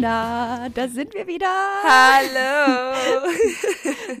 [0.00, 1.46] Na, da sind wir wieder.
[1.82, 2.94] Hallo.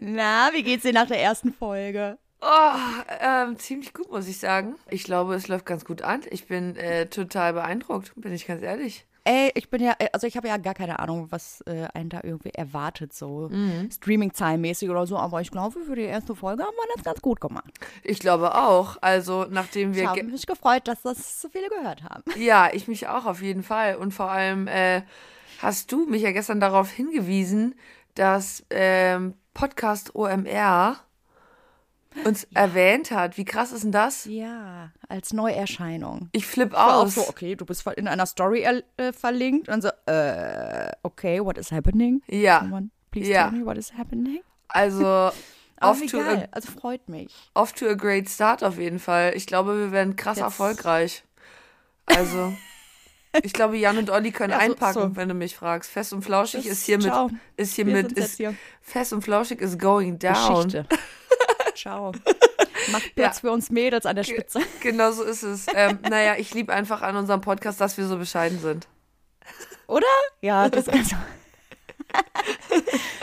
[0.00, 2.18] Na, wie geht's dir nach der ersten Folge?
[2.40, 4.74] Oh, ähm, ziemlich gut, muss ich sagen.
[4.90, 6.22] Ich glaube, es läuft ganz gut an.
[6.30, 9.06] Ich bin äh, total beeindruckt, bin ich ganz ehrlich.
[9.22, 12.20] Ey, ich bin ja, also ich habe ja gar keine Ahnung, was äh, einen da
[12.22, 13.50] irgendwie erwartet, so
[13.92, 17.40] Streaming-Zahlenmäßig oder so, aber ich glaube, für die erste Folge haben wir das ganz gut
[17.40, 17.70] gemacht.
[18.02, 18.96] Ich glaube auch.
[19.00, 20.04] Also, nachdem wir.
[20.04, 22.24] Ich habe mich gefreut, dass das so viele gehört haben.
[22.36, 23.96] Ja, ich mich auch auf jeden Fall.
[23.96, 25.02] Und vor allem äh,
[25.58, 27.74] hast du mich ja gestern darauf hingewiesen,
[28.14, 30.96] dass ähm, Podcast OMR
[32.24, 33.36] uns erwähnt hat.
[33.36, 34.24] Wie krass ist denn das?
[34.24, 36.28] Ja, als Neuerscheinung.
[36.32, 37.14] Ich flipp auch aus.
[37.14, 38.62] so, okay, du bist in einer Story
[38.96, 42.22] äh, verlinkt und so, äh, okay, what is happening?
[42.28, 42.60] Ja.
[42.60, 43.48] Someone please Ja.
[43.50, 44.40] tell me what is happening?
[44.68, 45.30] Also,
[45.80, 47.32] off to, a, also freut mich.
[47.54, 49.32] off to a great start auf jeden Fall.
[49.36, 51.22] Ich glaube, wir werden krass Jetzt- erfolgreich.
[52.06, 52.52] Also,
[53.42, 55.16] ich glaube, Jan und Olli können Ja, so- einpacken, so.
[55.16, 55.90] wenn du mich fragst.
[55.90, 57.30] Fest und flauschig Das- ist hiermit, ciao.
[57.56, 58.54] ist hiermit, ist, hier.
[58.80, 60.34] fest und flauschig is going down.
[60.64, 60.86] Geschichte.
[61.74, 62.12] Ciao.
[62.90, 63.40] Macht Platz Ja.
[63.40, 64.60] für uns Mädels an der Spitze.
[64.80, 65.66] Genau so ist es.
[65.74, 68.88] Ähm, naja, ich liebe einfach an unserem Podcast, dass wir so bescheiden sind.
[69.86, 70.06] Oder?
[70.40, 71.16] Ja, das ist also.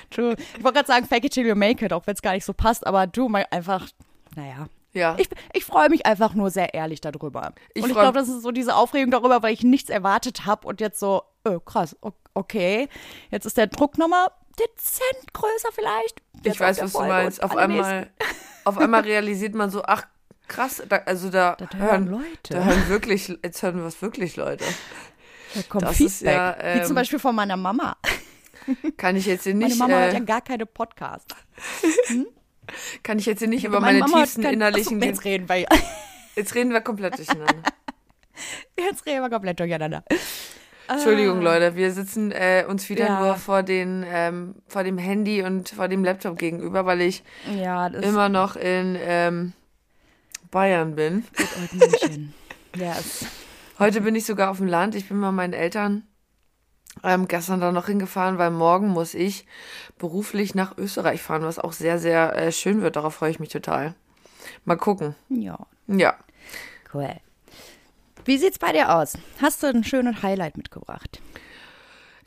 [0.09, 0.35] True.
[0.57, 2.45] Ich wollte gerade sagen, fake it till you make it, auch wenn es gar nicht
[2.45, 3.87] so passt, aber du mal einfach,
[4.35, 4.67] naja.
[4.95, 5.15] Ja.
[5.19, 7.53] Ich, ich freue mich einfach nur sehr ehrlich darüber.
[7.73, 10.67] Ich und ich glaube, das ist so diese Aufregung darüber, weil ich nichts erwartet habe
[10.67, 11.95] und jetzt so, oh, krass,
[12.33, 12.87] okay.
[13.29, 16.21] Jetzt ist der Druck nochmal dezent größer vielleicht.
[16.39, 17.39] ich Jetzt weiß, der was du Folge meinst.
[17.39, 18.09] und Auf einmal,
[18.63, 20.03] auf einmal realisiert man so, ach,
[20.47, 22.53] krass, da, also da, Das hören hören Leute.
[22.53, 24.63] Da hören wirklich, jetzt hören wir es wirklich Leute.
[25.55, 26.33] Da kommt das Feedback.
[26.33, 27.97] ja, Wie zum ähm, Beispiel von meiner Mama.
[28.97, 31.35] Kann ich jetzt hier Meine nicht, Mama hat äh, ja gar keine Podcasts.
[33.03, 35.65] Kann ich jetzt hier nicht über Meine meine tiefsten kein- innerlichen, Achso, jetzt reden wir.
[36.35, 37.53] jetzt reden wir komplett durcheinander.
[38.77, 40.03] Jetzt reden wir komplett durcheinander.
[40.89, 43.19] Entschuldigung, Leute, wir sitzen äh, uns wieder Ja.
[43.21, 47.23] nur vor, den, ähm, vor dem Handy und vor dem Laptop gegenüber, weil ich
[47.57, 49.53] Ja, immer noch in ähm,
[50.51, 51.23] Bayern bin.
[52.77, 53.25] Yes.
[53.79, 54.95] Heute bin ich sogar auf dem Land.
[54.95, 56.03] Ich bin bei meinen Eltern
[57.03, 59.45] ähm, gestern da noch hingefahren, weil morgen muss ich
[59.97, 62.95] beruflich nach Österreich fahren, was auch sehr, sehr äh, schön wird.
[62.95, 63.93] Darauf freue ich mich total.
[64.63, 65.15] Mal gucken.
[65.29, 65.57] Ja,
[65.87, 66.15] Ja.
[66.93, 67.09] cool.
[68.25, 69.17] Wie sieht's bei dir aus?
[69.41, 71.21] Hast du ein schönes Highlight mitgebracht?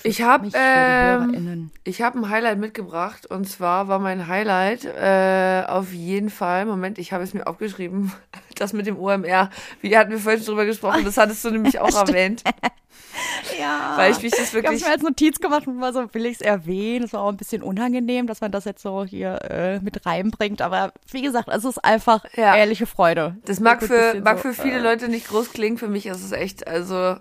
[0.04, 5.92] Ich habe ähm, ich habe ein Highlight mitgebracht und zwar war mein Highlight äh, auf
[5.92, 8.12] jeden Fall, Moment, ich habe es mir aufgeschrieben,
[8.56, 9.50] das mit dem OMR.
[9.80, 12.44] Wie hatten wir vorhin schon drüber gesprochen, das hattest du nämlich auch erwähnt,
[13.58, 13.94] Ja.
[13.96, 16.26] weil ich mich das Ich habe wirklich mir als Notiz gemacht und war so, will
[16.26, 17.04] ich es erwähnen?
[17.04, 20.62] Es war auch ein bisschen unangenehm, dass man das jetzt so hier äh, mit reinbringt.
[20.62, 22.54] Aber wie gesagt, es ist einfach Ja.
[22.56, 23.36] ehrliche Freude.
[23.44, 26.22] Das mag für, mag so, für viele äh, Leute nicht groß klingen, für mich ist
[26.22, 27.16] es echt, also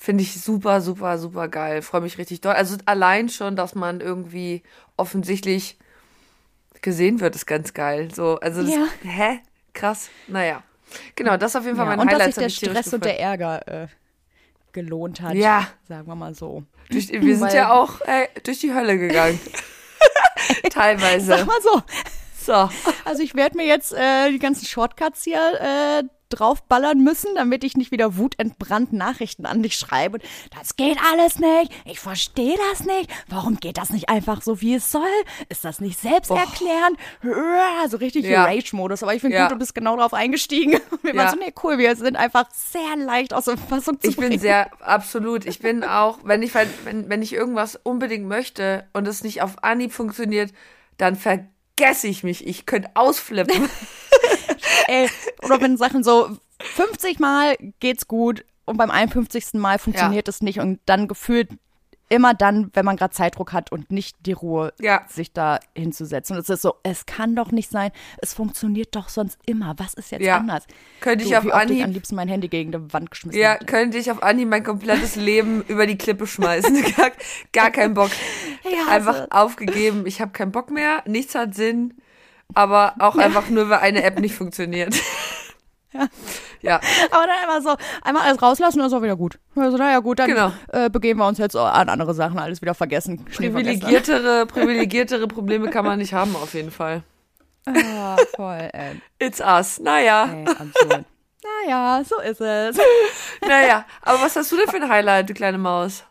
[0.00, 1.82] finde ich super, super, super geil.
[1.82, 2.54] Freue mich richtig doll.
[2.54, 4.62] Also allein schon, dass man irgendwie
[4.96, 5.76] offensichtlich
[6.82, 8.08] gesehen wird, ist ganz geil.
[8.14, 8.86] So, also das, Ja.
[9.02, 9.40] hä?
[9.74, 10.08] Krass.
[10.28, 10.62] Naja.
[11.16, 12.34] Genau, das ist auf jeden Fall Ja, mein und dass Highlight.
[12.34, 13.86] sich der Stress und der Ärger äh,
[14.72, 15.34] gelohnt hat.
[15.34, 15.66] Ja.
[15.88, 16.62] Sagen wir mal so.
[16.90, 19.38] durch, Wir sind Weil- ja auch äh, durch die Hölle gegangen.
[20.70, 21.26] Teilweise.
[21.26, 21.82] Sag mal so.
[22.46, 22.70] So.
[23.04, 27.76] Also ich werde mir jetzt äh, die ganzen Shortcuts hier äh, draufballern müssen, damit ich
[27.76, 30.18] nicht wieder wutentbrannt Nachrichten an dich schreibe.
[30.56, 31.72] Das geht alles nicht.
[31.84, 33.10] Ich verstehe das nicht.
[33.28, 35.02] Warum geht das nicht einfach so, wie es soll?
[35.48, 36.98] Ist das nicht selbsterklärend?
[37.90, 38.44] So richtig Ja.
[38.44, 39.02] Rage-Modus.
[39.02, 39.44] Aber ich finde Ja.
[39.44, 40.78] gut, du bist genau drauf eingestiegen.
[41.02, 41.22] Wir Ja.
[41.24, 44.28] waren so, nee, cool, wir sind einfach sehr leicht aus der Fassung zu Ich bin
[44.28, 44.40] bringen.
[44.40, 45.46] sehr, absolut.
[45.46, 49.62] Ich bin auch, wenn ich, wenn, wenn ich irgendwas unbedingt möchte und es nicht auf
[49.62, 50.52] Anhieb funktioniert,
[50.98, 52.46] dann vergesse ich mich.
[52.46, 53.68] Ich könnte ausflippen.
[54.86, 55.08] Ey,
[55.42, 59.54] oder wenn Sachen so 50 Mal geht's gut und beim 51.
[59.54, 61.50] Mal funktioniert es nicht und dann gefühlt
[62.10, 65.02] immer dann, wenn man gerade Zeitdruck hat und nicht die Ruhe, Ja.
[65.08, 66.36] sich da hinzusetzen.
[66.36, 67.90] Und es ist so, es kann doch nicht sein,
[68.22, 69.74] es funktioniert doch sonst immer.
[69.76, 70.38] Was ist jetzt Ja.
[70.38, 70.64] anders?
[71.02, 73.10] Könnte ich du, auf wie oft ich Anhieb- am liebsten mein Handy gegen die Wand
[73.10, 73.66] geschmissen Ja, hätte.
[73.66, 76.82] könnte ich auf Anhieb mein komplettes Leben über die Klippe schmeißen.
[76.96, 77.10] Gar,
[77.52, 78.10] gar keinen Bock.
[78.64, 80.06] Ja, Einfach also- aufgegeben.
[80.06, 81.02] Ich habe keinen Bock mehr.
[81.06, 81.92] Nichts hat Sinn.
[82.54, 84.94] Aber auch einfach nur, weil eine App nicht funktioniert.
[86.60, 86.80] Ja.
[87.10, 89.38] Aber dann einmal so, einmal alles rauslassen und ist auch wieder gut.
[89.54, 90.52] Also, naja, gut, dann Genau.
[90.72, 93.24] äh, begeben wir uns jetzt an andere Sachen, alles wieder vergessen.
[93.24, 97.02] Privilegiertere, privilegiertere Probleme kann man nicht haben, auf jeden Fall.
[97.66, 99.00] Ah, voll, ey.
[99.18, 99.78] It's us.
[99.78, 101.04] Naja, ey absurd.
[101.64, 102.76] naja, so ist es.
[103.46, 103.84] naja.
[104.02, 106.04] Aber was hast du denn für ein Highlight, du kleine Maus?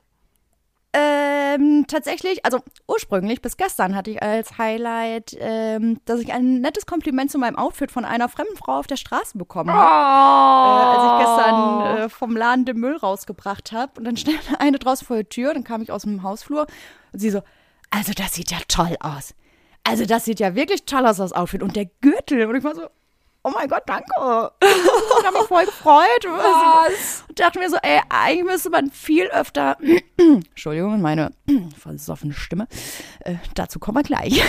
[0.94, 6.86] Ähm, tatsächlich, also ursprünglich bis gestern hatte ich als Highlight, ähm, dass ich ein nettes
[6.86, 9.80] Kompliment zu meinem Outfit von einer fremden Frau auf der Straße bekommen habe.
[9.84, 13.94] Äh, als ich gestern äh, vom Laden den Müll rausgebracht habe.
[13.98, 16.68] Und dann stand eine draußen vor der Tür, dann kam ich aus dem Hausflur
[17.12, 17.42] und sie so,
[17.90, 19.34] also das sieht ja toll aus.
[19.84, 21.64] Also das sieht ja wirklich toll aus, das Outfit.
[21.64, 22.46] Und der Gürtel.
[22.46, 22.88] Und ich war so,
[23.48, 24.52] oh mein Gott, danke.
[25.20, 26.26] Ich habe mich voll gefreut.
[26.26, 27.24] Was?
[27.28, 29.78] Und dachte mir so, ey, eigentlich müsste man viel öfter,
[30.18, 31.32] Entschuldigung, meine
[31.78, 32.68] versoffene Stimme,
[33.22, 34.42] äh, dazu kommen wir gleich.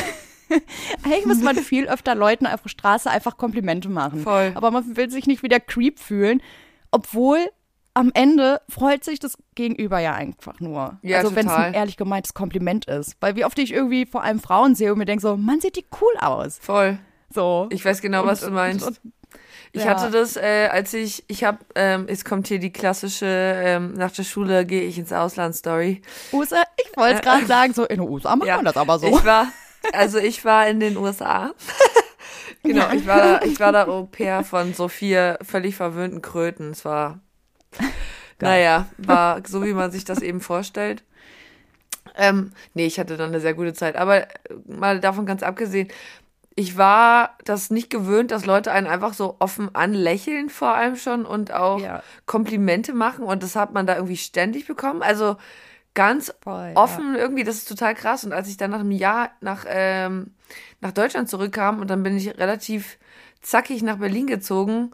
[1.04, 4.22] eigentlich müsste man viel öfter Leuten auf der Straße einfach Komplimente machen.
[4.22, 4.52] Voll.
[4.54, 6.42] Aber man will sich nicht wie der Creep fühlen,
[6.90, 7.48] obwohl
[7.94, 10.98] am Ende freut sich das Gegenüber ja einfach nur.
[11.02, 13.16] Ja, also wenn es ein ehrlich gemeintes Kompliment ist.
[13.20, 15.76] Weil wie oft ich irgendwie vor allem Frauen sehe und mir denke so, man sieht
[15.76, 16.58] die cool aus.
[16.60, 16.98] Voll.
[17.32, 17.68] So.
[17.70, 18.86] Ich weiß genau, was du meinst.
[18.86, 19.00] und-
[19.72, 19.90] Ich Ja.
[19.90, 24.10] hatte das, äh, als ich, ich habe, ähm, es kommt hier die klassische, ähm, nach
[24.10, 26.00] der Schule gehe ich ins Ausland-Story.
[26.32, 29.06] USA, ich wollte es gerade sagen, so in den USA macht man das aber so.
[29.08, 29.48] Ich war,
[29.92, 31.52] also ich war in den USA.
[32.62, 36.70] genau, ich war, da, ich war da Au pair von so vier völlig verwöhnten Kröten.
[36.70, 37.20] Es war,
[38.40, 41.04] naja, war so, wie man sich das eben vorstellt.
[42.16, 43.96] Ähm, nee, ich hatte dann eine sehr gute Zeit.
[43.96, 44.28] Aber äh,
[44.66, 45.88] mal davon ganz abgesehen,
[46.58, 51.24] ich war das nicht gewöhnt, dass Leute einen einfach so offen anlächeln, vor allem schon,
[51.24, 52.02] und auch Ja.
[52.26, 53.22] Komplimente machen.
[53.22, 55.00] Und das hat man da irgendwie ständig bekommen.
[55.00, 55.36] Also
[55.94, 56.76] ganz Voll, ja.
[56.76, 58.24] offen irgendwie, das ist total krass.
[58.24, 60.34] Und als ich dann nach einem Jahr nach, ähm,
[60.80, 62.98] nach Deutschland zurückkam und dann bin ich relativ
[63.40, 64.90] zackig nach Berlin gezogen,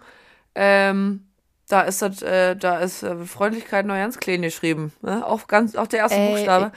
[0.54, 1.26] ähm,
[1.70, 4.92] da ist das, äh, da ist äh, Freundlichkeit ganz klein geschrieben.
[5.00, 5.26] Ne?
[5.26, 6.72] Auch ganz, auch der erste Ey, Buchstabe.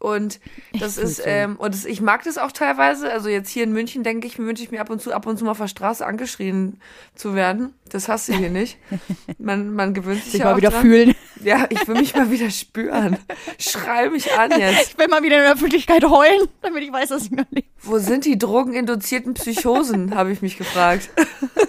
[0.00, 0.40] Und
[0.72, 3.12] das fühl's ist, ähm, und das, ich mag das auch teilweise.
[3.12, 5.38] Also jetzt hier in München denke ich, wünsche ich mir ab und zu, ab und
[5.38, 6.80] zu mal auf der Straße angeschrien
[7.14, 7.74] zu werden.
[7.90, 8.78] Das hast du hier nicht.
[9.38, 10.82] Man, man gewöhnt sich sich ja mal auch wieder dran.
[10.82, 11.14] fühlen.
[11.42, 13.16] Ja, ich will mich mal wieder spüren.
[13.58, 14.90] Schrei mich an jetzt.
[14.90, 17.66] Ich will mal wieder in der Öffentlichkeit heulen, damit ich weiß, dass ich noch lebe.
[17.82, 21.08] Wo sind die drogeninduzierten Psychosen, habe ich mich gefragt.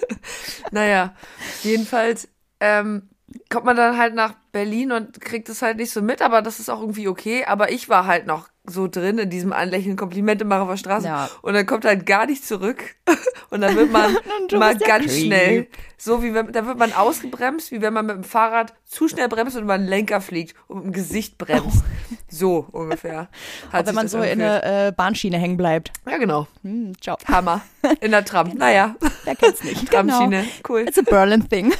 [0.71, 1.15] naja,
[1.63, 2.27] jedenfalls
[2.59, 3.09] ähm,
[3.49, 6.59] kommt man dann halt nach Berlin und kriegt es halt nicht so mit, aber das
[6.59, 7.45] ist auch irgendwie okay.
[7.45, 11.07] Aber ich war halt noch so drin in diesem Anlächeln, Komplimente machen auf der Straße.
[11.07, 11.29] Ja.
[11.41, 12.83] Und dann kommt halt gar nicht zurück.
[13.49, 14.15] Und dann wird man
[14.53, 15.25] mal ganz Creep.
[15.25, 15.67] schnell,
[15.97, 19.27] so wie wenn, da wird man ausgebremst, wie wenn man mit dem Fahrrad zu schnell
[19.27, 21.83] bremst und über den Lenker fliegt und im Gesicht bremst.
[22.33, 23.27] So ungefähr.
[23.73, 24.63] Hat Wenn man so in angefühlt.
[24.63, 25.91] der äh, Bahnschiene hängen bleibt.
[26.09, 26.47] Ja, genau.
[26.61, 27.17] Hm, ciao.
[27.27, 27.59] Hammer.
[27.99, 28.53] In der Tram.
[28.55, 28.95] Naja,
[29.25, 29.91] Wer kennt's nicht?
[29.91, 30.45] Tramschiene.
[30.67, 30.85] Cool.
[30.87, 31.73] It's a Berlin thing.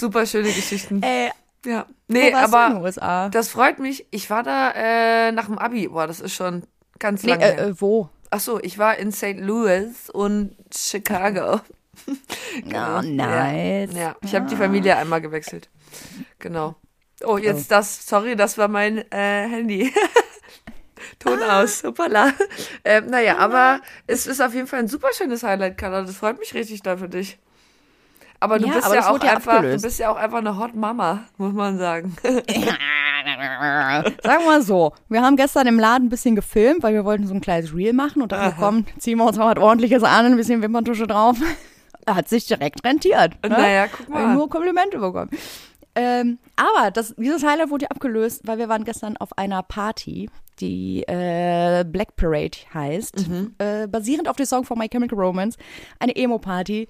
[0.00, 1.02] Super schöne Geschichten.
[1.02, 1.30] Äh,
[1.64, 1.86] Ja.
[2.08, 4.06] Nee, aber das freut mich.
[4.10, 5.88] Ich war da äh, nach dem Abi.
[5.88, 6.62] Boah, das ist schon
[6.98, 7.66] ganz Nee, lange äh, her.
[7.68, 8.08] äh, wo?
[8.30, 9.36] Ach so, ich war in St.
[9.38, 11.60] Louis und Chicago.
[12.66, 13.90] Oh, nice.
[13.94, 15.68] Ja, ich habe die Familie einmal gewechselt.
[16.38, 16.74] Genau.
[17.24, 19.92] Oh, jetzt das, sorry, das war mein äh, Handy.
[21.18, 21.60] Ton Ah.
[21.62, 22.32] aus, hoppala.
[22.84, 26.02] Ähm, naja, aber es ist auf jeden Fall ein super schönes Highlight, Carla.
[26.02, 27.38] Das freut mich richtig da für dich.
[28.42, 29.84] Aber du Ja, bist aber ja auch einfach, abgelöst.
[29.84, 32.16] du bist ja auch einfach eine Hot Mama, muss man sagen.
[34.22, 37.26] Sagen wir mal so, wir haben gestern im Laden ein bisschen gefilmt, weil wir wollten
[37.26, 40.26] so ein kleines Reel machen und dachten, komm, ziehen wir uns mal was ordentliches an,
[40.26, 41.36] ein bisschen Wimperntusche drauf.
[42.08, 43.34] Hat sich direkt rentiert.
[43.42, 43.50] Ne?
[43.50, 44.34] Naja, guck mal.
[44.34, 45.30] Nur Komplimente bekommen.
[45.94, 50.30] Ähm, aber das, dieses Highlight wurde ja abgelöst, weil wir waren gestern auf einer Party,
[50.60, 53.54] die äh, Black Parade heißt, Mhm.
[53.58, 55.58] äh, basierend auf dem Song von My Chemical Romance,
[55.98, 56.88] eine Emo-Party.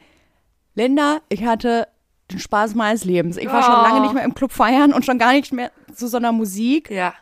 [0.75, 1.89] Linda, ich hatte
[2.31, 3.37] den Spaß meines Lebens.
[3.37, 3.83] Ich war schon Oh.
[3.83, 6.91] lange nicht mehr im Club feiern und schon gar nicht mehr zu so einer Musik.
[6.91, 7.15] Ja.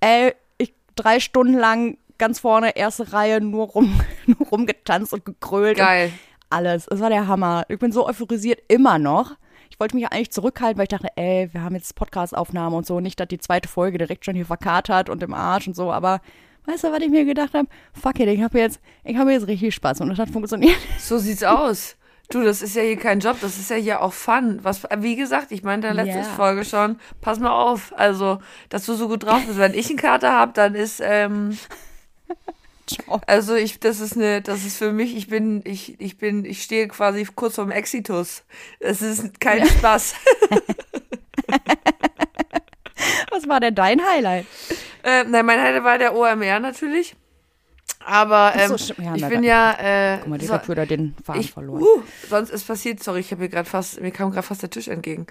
[0.00, 5.76] Ey, ich drei Stunden lang ganz vorne, erste Reihe, nur, rum, nur rumgetanzt und gekrölt.
[5.78, 6.06] Geil.
[6.06, 6.12] Und
[6.50, 6.86] alles.
[6.88, 7.64] Es war der Hammer.
[7.68, 9.32] Ich bin so euphorisiert immer noch.
[9.70, 12.86] Ich wollte mich ja eigentlich zurückhalten, weil ich dachte, ey, wir haben jetzt Podcast-Aufnahme und
[12.86, 13.00] so.
[13.00, 15.92] Nicht, dass die zweite Folge direkt schon hier verkatert und im Arsch und so.
[15.92, 16.20] Aber
[16.64, 17.68] weißt du, was ich mir gedacht habe?
[17.92, 20.74] Fuck it, ich habe jetzt, ich habe jetzt richtig Spaß und das hat funktioniert.
[20.98, 21.96] So sieht's aus.
[22.30, 24.58] Du, das ist ja hier kein Job, das ist ja hier auch Fun.
[24.62, 26.28] Was, wie gesagt, ich meinte in der letzten Ja.
[26.36, 29.58] Folge schon, pass mal auf, also, dass du so gut drauf bist.
[29.58, 31.56] Wenn ich einen Kater habe, dann ist, ähm,
[33.26, 36.62] also ich, das ist eine, das ist für mich, ich bin, ich, ich bin, ich
[36.62, 38.44] stehe quasi kurz vorm Exitus.
[38.80, 40.14] Das ist kein Spaß.
[43.30, 44.44] Was war denn dein Highlight?
[45.02, 47.16] äh, nein, mein Highlight war der OMR natürlich.
[48.10, 48.98] Aber so, ähm, stimmt.
[49.00, 51.82] Ja, ich bin ja, äh, Guck mal, die so- so, wieder den Faden Ich, verloren.
[51.82, 54.70] uh, sonst ist passiert, sorry, ich habe mir gerade fast, mir kam gerade fast der
[54.70, 55.26] Tisch entgegen.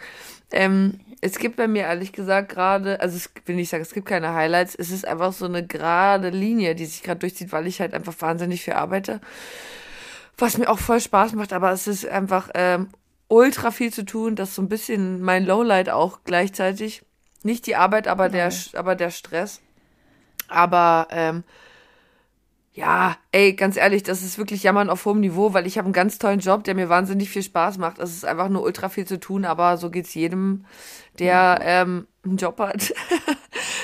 [0.52, 4.08] Ähm, es gibt bei mir ehrlich gesagt gerade, also es will nicht sagen, es gibt
[4.08, 7.82] keine Highlights, es ist einfach so eine gerade Linie, die sich gerade durchzieht, weil ich
[7.82, 9.22] halt einfach wahnsinnig viel arbeite.
[10.38, 12.90] Was mir auch voll Spaß macht, aber es ist einfach ähm,
[13.28, 17.02] ultra viel zu tun, das ist so ein bisschen mein Lowlight auch gleichzeitig.
[17.42, 19.62] Nicht die Arbeit, aber der, aber der Stress.
[20.48, 21.44] Aber ähm,
[22.78, 25.94] ja, ey, ganz ehrlich, das ist wirklich Jammern auf hohem Niveau, weil ich habe einen
[25.94, 27.98] ganz tollen Job, der mir wahnsinnig viel Spaß macht.
[27.98, 30.64] Es ist einfach nur ultra viel zu tun, aber so geht's jedem,
[31.18, 32.94] der ähm, einen Job hat.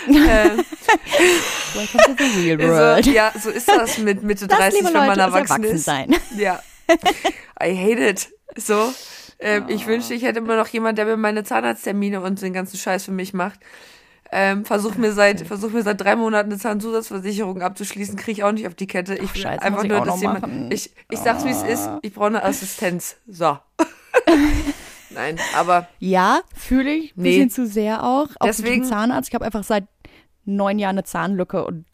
[0.07, 0.63] Welcome
[2.05, 3.05] to the real world.
[3.05, 5.63] so, ja, so ist das mit Mitte Das, 30, liebe wenn man Leute, ist erwachsen
[5.63, 5.85] erwachsen ist.
[5.85, 6.15] sein.
[6.37, 6.59] Ja.
[7.63, 8.29] I hate it.
[8.57, 8.93] So.
[9.39, 12.77] Ähm, Ich wünschte, ich hätte immer noch jemand, der mir meine Zahnarzttermine und den ganzen
[12.77, 13.59] Scheiß für mich macht.
[14.35, 18.51] Ähm, versuch mir seit versuch mir seit drei Monaten eine Zahnzusatzversicherung abzuschließen, kriege ich auch
[18.51, 19.13] nicht auf die Kette.
[19.13, 20.41] Ich will Scheiße, einfach ich nur, dass jemand.
[20.41, 20.69] machen.
[20.71, 23.17] Ich, ich sag's wie es ist, ich brauche eine Assistenz.
[23.27, 23.57] So.
[25.11, 27.13] Nein, aber Ja, fühle ich.
[27.15, 27.29] Nee.
[27.29, 28.27] Bisschen zu sehr auch.
[28.39, 29.29] Auch Deswegen- Zahnarzt.
[29.29, 29.85] Ich habe einfach seit
[30.45, 31.85] neun Jahren eine Zahnlücke und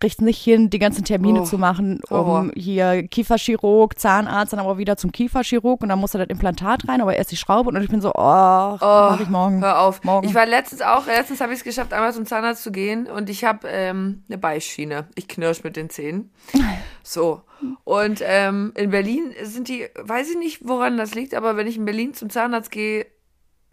[0.00, 4.78] krieg's nicht hin, die ganzen Termine Oh, zu machen, um hier Kieferchirurg, Zahnarzt, dann aber
[4.78, 7.82] wieder zum Kieferchirurg und dann muss da das Implantat rein, aber erst die Schraube und
[7.82, 9.60] ich bin so, oh, mach ich morgen.
[9.60, 10.02] Hör auf.
[10.04, 10.26] Morgen.
[10.26, 13.30] Ich war letztens auch, letztens habe ich es geschafft, einmal zum Zahnarzt zu gehen und
[13.30, 15.08] ich habe ähm, eine Beißschiene.
[15.14, 16.30] Ich knirsch mit den Zähnen.
[17.02, 17.42] So.
[17.84, 21.76] Und ähm, in Berlin sind die, weiß ich nicht, woran das liegt, aber wenn ich
[21.76, 23.06] in Berlin zum Zahnarzt gehe,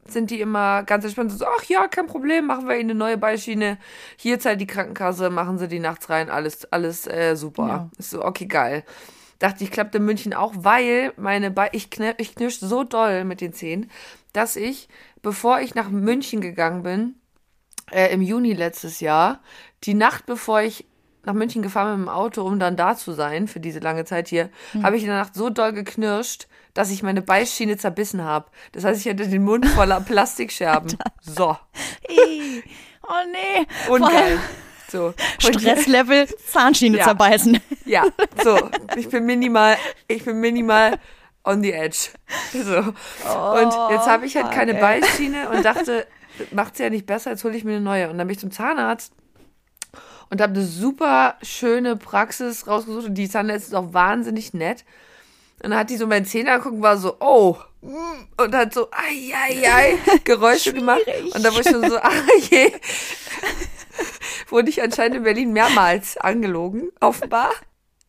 [0.08, 3.18] sind die immer ganz entspannt so, ach ja, kein Problem, machen wir Ihnen eine neue
[3.18, 3.78] Beißschiene.
[4.18, 7.68] Hier zahlt die Krankenkasse, machen Sie die nachts rein, alles, alles äh, super.
[7.68, 7.90] Ja.
[7.98, 8.84] Ist so, okay, geil.
[9.40, 13.24] Dachte ich, klappt in München auch, weil meine Be ich, knir ich knirsch so doll
[13.24, 13.90] mit den Zähnen,
[14.32, 14.88] dass ich,
[15.22, 17.16] bevor ich nach München gegangen bin,
[17.92, 19.42] äh, im Juni letztes Jahr,
[19.84, 20.86] die Nacht bevor ich
[21.26, 24.28] nach München gefahren mit dem Auto, um dann da zu sein für diese lange Zeit
[24.28, 24.50] hier,
[24.82, 28.48] habe ich in der Nacht so doll geknirscht, dass ich meine Beißschiene zerbissen habe.
[28.72, 30.98] Das heißt, ich hatte den Mund voller Plastikscherben.
[31.22, 31.56] So,
[33.04, 33.66] oh nee.
[33.90, 34.40] ungeil.
[34.92, 35.14] So.
[35.40, 37.06] Stresslevel, Zahnschiene Ja.
[37.06, 37.60] zerbeißen.
[37.86, 38.04] Ja,
[38.44, 38.58] so.
[38.96, 39.76] Ich bin minimal,
[40.08, 41.00] ich bin minimal
[41.44, 42.10] on the edge.
[42.54, 42.78] So.
[42.78, 44.76] und jetzt habe ich halt keine.
[44.76, 46.06] Beißschiene und dachte,
[46.52, 48.10] macht's ja nicht besser, jetzt hole ich mir eine neue.
[48.10, 49.14] Und dann bin ich zum Zahnarzt
[50.30, 54.84] und habe eine super schöne Praxis rausgesucht und die Zahnärztin ist auch wahnsinnig nett.
[55.62, 58.74] Und dann hat die so meine Zähne angeguckt und war so, oh, mm, und hat
[58.74, 61.04] so, ai, ai, ai, Geräusche gemacht.
[61.34, 62.12] Und da war ich schon so, ah
[62.50, 62.72] je.
[64.50, 67.52] Wurde ich anscheinend in Berlin mehrmals angelogen, offenbar.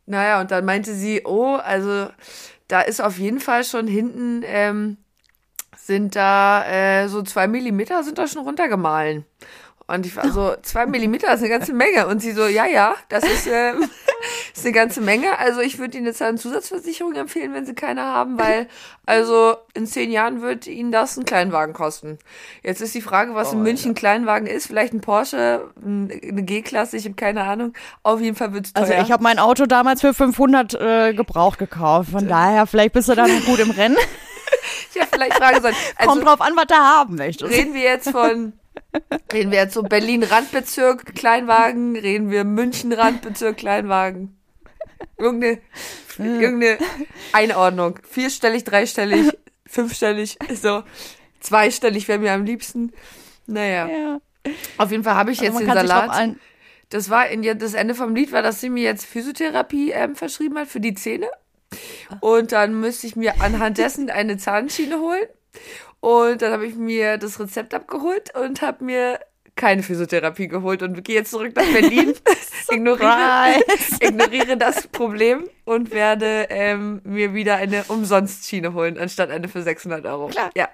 [0.07, 2.09] Naja, und dann meinte sie, oh, also
[2.69, 4.97] da ist auf jeden Fall schon hinten, ähm,
[5.77, 9.25] sind da äh, so zwei Millimeter sind da schon runtergemahlen.
[9.87, 12.07] Und ich war so, zwei Millimeter ist eine ganze Menge.
[12.07, 13.85] Und sie so, ja, ja, das ist, ähm,
[14.55, 15.39] ist eine ganze Menge.
[15.39, 18.67] Also ich würde Ihnen jetzt eine Zusatzversicherung empfehlen, wenn Sie keine haben, weil
[19.05, 22.19] also in zehn Jahren wird Ihnen das ein Kleinwagen kosten.
[22.63, 24.67] Jetzt ist die Frage, was in München ein Kleinwagen ist.
[24.69, 27.75] Vielleicht ein Porsche, ein- eine G-Klasse, ich habe keine Ahnung.
[28.03, 28.83] Auf jeden Fall wird es teuer.
[28.85, 32.11] Also ich habe mein Auto damals für 500 äh, gebraucht gekauft.
[32.11, 33.99] Von daher, vielleicht bist du dann gut im Rennen.
[34.95, 35.75] ja vielleicht fragen sollen.
[35.97, 37.53] Also, Kommt drauf an, was du haben möchtest.
[37.53, 38.55] reden wir jetzt von,
[39.33, 44.37] reden wir jetzt so Berlin-Randbezirk Kleinwagen, reden wir München-Randbezirk Kleinwagen.
[45.17, 45.61] Irgendeine,
[46.19, 46.79] irgendeine
[47.33, 47.99] Einordnung.
[48.09, 49.33] Vierstellig, dreistellig,
[49.67, 50.83] fünfstellig, so.
[51.41, 52.93] Zweistellig wäre mir am liebsten.
[53.47, 54.21] Naja, Ja.
[54.79, 56.37] auf jeden Fall habe ich Also jetzt man den Salat.
[56.91, 60.59] Das war in das Ende vom Lied war, dass sie mir jetzt Physiotherapie ähm, verschrieben
[60.59, 61.29] hat für die Zähne.
[62.21, 65.27] Und dann müsste ich mir anhand dessen eine Zahnschiene holen.
[66.05, 69.21] Und dann habe ich mir das Rezept abgeholt und habe mir
[69.57, 72.13] keine Physiotherapie geholt und gehe jetzt zurück nach Berlin.
[72.71, 73.63] ignoriere,
[74.01, 80.05] ignoriere das Problem und werde ähm, mir wieder eine Umsonstschiene holen, anstatt eine für 600
[80.05, 80.27] Euro.
[80.27, 80.51] Klar.
[80.55, 80.69] Ja,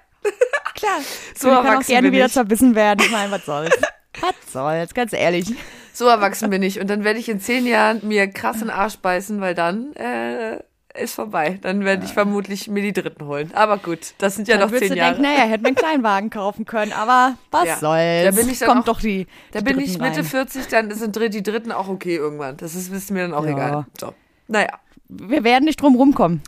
[0.75, 0.99] Klar.
[1.33, 2.33] So So kann auch gerne wieder ich.
[2.33, 2.99] zerbissen werden.
[3.05, 3.71] Ich meine, was soll's.
[4.19, 5.45] was soll's, ganz ehrlich.
[5.93, 6.81] so erwachsen bin ich.
[6.81, 9.93] Und dann werde ich in zehn Jahren mir krass in den Arsch beißen, weil dann
[9.93, 10.59] äh,
[10.95, 11.57] ist vorbei.
[11.61, 13.51] Dann werde ich vermutlich mir die dritten holen.
[13.53, 15.15] Aber gut, das sind ja Dann noch zehn du Jahre.
[15.15, 17.77] denken, naja, hätten wir einen Kleinwagen kaufen können, aber was Ja.
[17.77, 18.25] soll's.
[18.25, 20.23] Da bin ich dann Kommt auch- doch die, Da die bin ich Mitte rein.
[20.23, 22.57] 40, dann sind die dritten auch okay irgendwann.
[22.57, 23.51] Das ist, ist mir dann auch Ja.
[23.51, 23.85] egal.
[23.99, 24.13] So.
[24.47, 24.69] Naja.
[25.07, 26.41] Wir werden nicht drum rumkommen.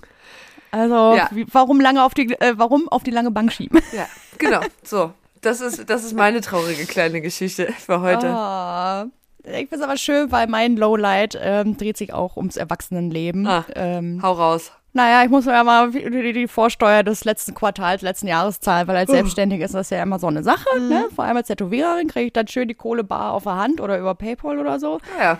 [0.72, 1.30] Also, Ja.
[1.32, 3.80] wie, warum lange auf die, äh, warum auf die lange Bank schieben?
[3.92, 4.08] Ja,
[4.38, 4.62] genau.
[4.84, 5.14] So.
[5.42, 8.30] Das ist, das ist meine traurige kleine Geschichte für heute.
[8.30, 9.08] Ah,
[9.44, 13.46] ich finde es aber schön, weil mein Lowlight ähm, dreht sich auch ums Erwachsenenleben.
[13.48, 13.66] Ah.
[13.76, 14.72] Ähm, Hau raus.
[14.94, 18.96] naja, ich muss mir ja mal die, Vorsteuer des letzten Quartals, letzten Jahres zahlen, weil
[18.96, 20.80] als Selbstständige ist das ja immer so eine Sache.
[20.80, 21.08] Ne?
[21.14, 24.00] Vor allem als Tätowiererin kriege ich dann schön die Kohle bar auf der Hand oder
[24.00, 25.00] über Paypal oder so.
[25.20, 25.40] Ja.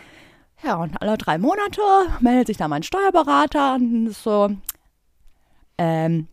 [0.64, 1.82] Ja, und alle drei Monate
[2.22, 4.50] meldet sich da mein Steuerberater und ist so,
[5.78, 6.28] ähm,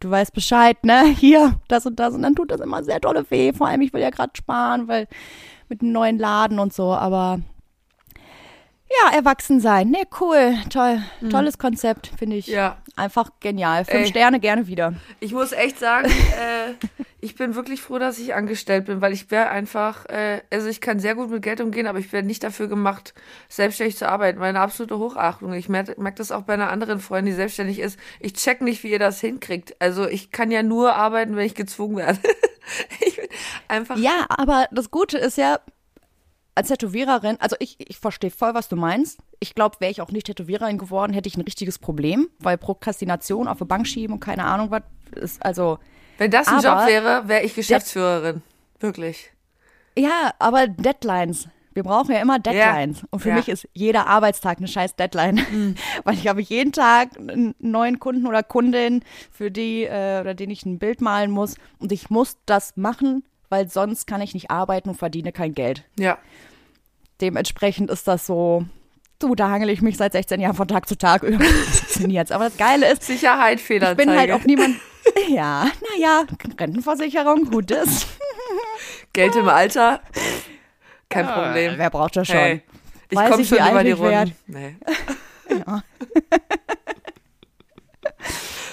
[0.00, 1.04] du weißt Bescheid, ne?
[1.06, 2.14] Hier, das und das.
[2.14, 3.52] Und dann tut das immer sehr dolle weh.
[3.52, 5.08] Vor allem, ich will ja gerade sparen, weil
[5.68, 7.40] mit einem neuen Laden und so, aber
[8.88, 9.88] Ja, erwachsen sein.
[9.90, 10.54] Nee, cool.
[10.68, 11.02] Toll.
[11.30, 12.48] Tolles Konzept, finde ich.
[12.48, 12.54] Mhm.
[12.54, 12.76] Ja.
[12.94, 13.86] Einfach genial.
[13.86, 14.06] Fünf Ey.
[14.08, 14.92] Sterne gerne wieder.
[15.18, 16.74] Ich muss echt sagen, äh,
[17.20, 20.82] ich bin wirklich froh, dass ich angestellt bin, weil ich wäre einfach, äh, also ich
[20.82, 23.14] kann sehr gut mit Geld umgehen, aber ich werde nicht dafür gemacht,
[23.48, 24.38] selbstständig zu arbeiten.
[24.40, 25.54] Meine absolute Hochachtung.
[25.54, 27.98] Ich merke merk das auch bei einer anderen Freundin, die selbstständig ist.
[28.20, 29.74] Ich check nicht, wie ihr das hinkriegt.
[29.78, 32.18] Also ich kann ja nur arbeiten, wenn ich gezwungen werde.
[33.06, 33.11] ich
[33.68, 33.96] einfach.
[33.96, 35.60] Ja, aber das Gute ist ja,
[36.54, 39.18] als Tätowiererin, also ich, ich verstehe voll, was du meinst.
[39.40, 43.48] Ich glaube, wäre ich auch nicht Tätowiererin geworden, hätte ich ein richtiges Problem, weil Prokrastination
[43.48, 44.82] auf die Bank schieben und keine Ahnung was
[45.14, 45.78] ist, also
[46.18, 48.42] Wenn das ein Job wäre, wäre ich Geschäftsführerin.
[48.80, 49.30] Wirklich.
[49.96, 51.48] Ja, aber Deadlines.
[51.74, 53.02] Wir brauchen ja immer Deadlines.
[53.10, 53.34] Und für Ja.
[53.36, 55.76] mich ist jeder Arbeitstag eine scheiß Deadline.
[56.04, 60.50] Weil ich habe jeden Tag einen neuen Kunden oder Kundin, für die äh, oder den
[60.50, 61.54] ich ein Bild malen muss.
[61.78, 65.84] Und ich muss das machen, weil sonst kann ich nicht arbeiten und verdiene kein Geld.
[65.98, 66.18] Ja.
[67.20, 68.64] Dementsprechend ist das so,
[69.18, 71.22] du, da hangel ich mich seit 16 Jahren von Tag zu Tag.
[71.24, 72.32] Irgendwie funktioniert's.
[72.32, 74.10] Aber das Geile ist, Sicherheit, ich Fehlanzeige.
[74.10, 74.76] bin halt auch niemand.
[75.28, 76.24] Ja, naja,
[76.60, 78.06] Rentenversicherung, gutes.
[79.12, 80.00] Geld im Alter.
[81.12, 81.74] Kein Problem.
[81.76, 82.36] Wer braucht das schon?
[82.36, 82.62] Hey,
[83.10, 83.92] ich komme schon über die?
[83.92, 84.34] Runden.
[84.46, 84.76] Nee.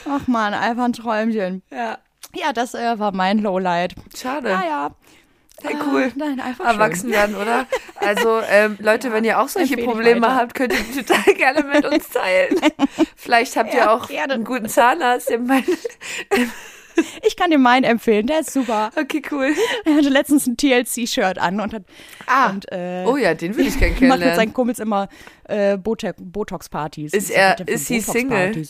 [0.10, 1.62] Ach man, einfach ein Träumchen.
[1.72, 1.98] Ja.
[2.34, 3.96] Ja, das äh, war mein Lowlight.
[4.15, 4.50] Schade.
[4.50, 4.91] Naja.
[5.62, 6.12] Hey, cool.
[6.15, 7.65] Nein, einfach Erwachsen werden, oder?
[7.96, 10.36] Also, ähm, Leute, wenn ihr auch solche Probleme weiter.
[10.36, 12.55] habt, könnt ihr die total gerne mit uns teilen.
[13.17, 14.36] Vielleicht habt ihr Ja, auch gerne.
[14.36, 15.29] einen guten Zahnarzt.
[15.29, 16.51] Der schön.
[17.25, 18.89] Ich kann dir meinen empfehlen, der ist super.
[18.96, 19.53] okay, cool.
[19.86, 21.84] Er hatte letztens ein TLC-Shirt an und hat
[22.25, 24.53] Ah, und, äh, oh ja, den will ich gerne macht mit seinen kennenlernen.
[24.53, 25.08] Kumpels immer
[25.46, 27.13] äh, Botox-Partys.
[27.13, 28.63] Ist er- ist sie Single?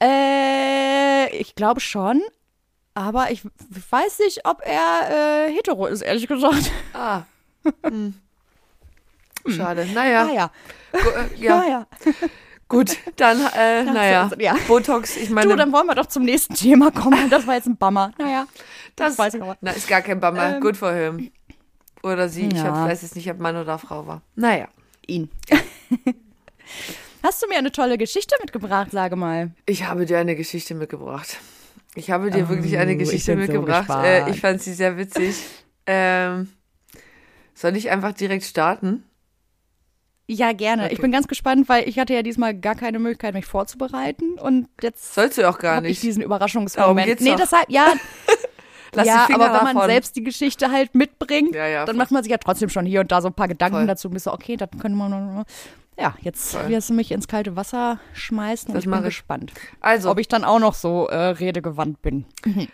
[0.00, 2.22] Äh, ich glaube schon.
[2.94, 3.42] Aber ich
[3.90, 6.70] weiß nicht, ob er äh, hetero ist, ehrlich gesagt.
[6.92, 7.22] Ah.
[7.86, 8.14] Hm.
[9.48, 9.86] Schade.
[9.94, 10.50] Naja, Naja.
[10.92, 11.86] gu- äh, ja, Naja.
[12.72, 12.96] Gut.
[13.16, 14.28] Dann, äh, naja.
[14.30, 14.56] so, ja.
[14.66, 17.28] Botox, ich Du, meine, dann wollen wir doch zum nächsten Thema kommen.
[17.30, 18.12] Das war jetzt ein Bummer.
[18.18, 18.46] Naja.
[18.96, 19.56] das weiß ich aber.
[19.60, 20.54] na, ist gar kein Bummer.
[20.56, 21.30] Ähm, Good for him.
[22.02, 22.46] Oder sie.
[22.48, 22.64] Ich Ja.
[22.64, 24.22] hab, weiß jetzt nicht, ob Mann oder Frau war.
[24.34, 24.66] Naja.
[25.06, 25.30] Ihn.
[27.22, 29.52] Hast du mir eine tolle Geschichte mitgebracht, sage mal?
[29.66, 31.36] Ich habe dir eine Geschichte mitgebracht.
[31.94, 33.86] Ich habe dir wirklich eine Oh, ich Geschichte so mitgebracht.
[33.86, 34.04] gespannt.
[34.06, 35.36] äh, ich fand sie sehr witzig.
[35.86, 36.48] ähm,
[37.54, 39.04] soll ich einfach direkt starten?
[40.28, 40.84] Ja, gerne.
[40.84, 40.94] Okay.
[40.94, 44.38] Ich bin ganz gespannt, weil ich hatte ja diesmal gar keine Möglichkeit, mich vorzubereiten.
[44.38, 46.02] Und jetzt Sollst du auch gar habe ich nicht.
[46.04, 47.06] diesen Darum Überraschungsmoment.
[47.06, 47.38] geht's nee, doch.
[47.40, 47.92] deshalb, ja,
[48.94, 49.86] Lass ja aber wenn man davon.
[49.90, 53.00] selbst die Geschichte halt mitbringt, Ja, ja, dann macht man sich ja trotzdem schon hier
[53.00, 53.86] und da so ein paar Gedanken Voll.
[53.86, 54.08] dazu.
[54.08, 55.44] Und bist so, okay, das können wir noch.
[55.98, 56.68] Ja, jetzt Voll.
[56.68, 59.04] wirst du mich ins kalte Wasser schmeißen und Das ich bin ich.
[59.06, 62.26] gespannt, Also, ob ich dann auch noch so äh, redegewandt bin.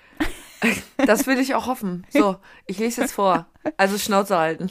[1.07, 2.05] das will ich auch hoffen.
[2.11, 3.47] So, ich lese jetzt vor.
[3.77, 4.71] Also Schnauze halten.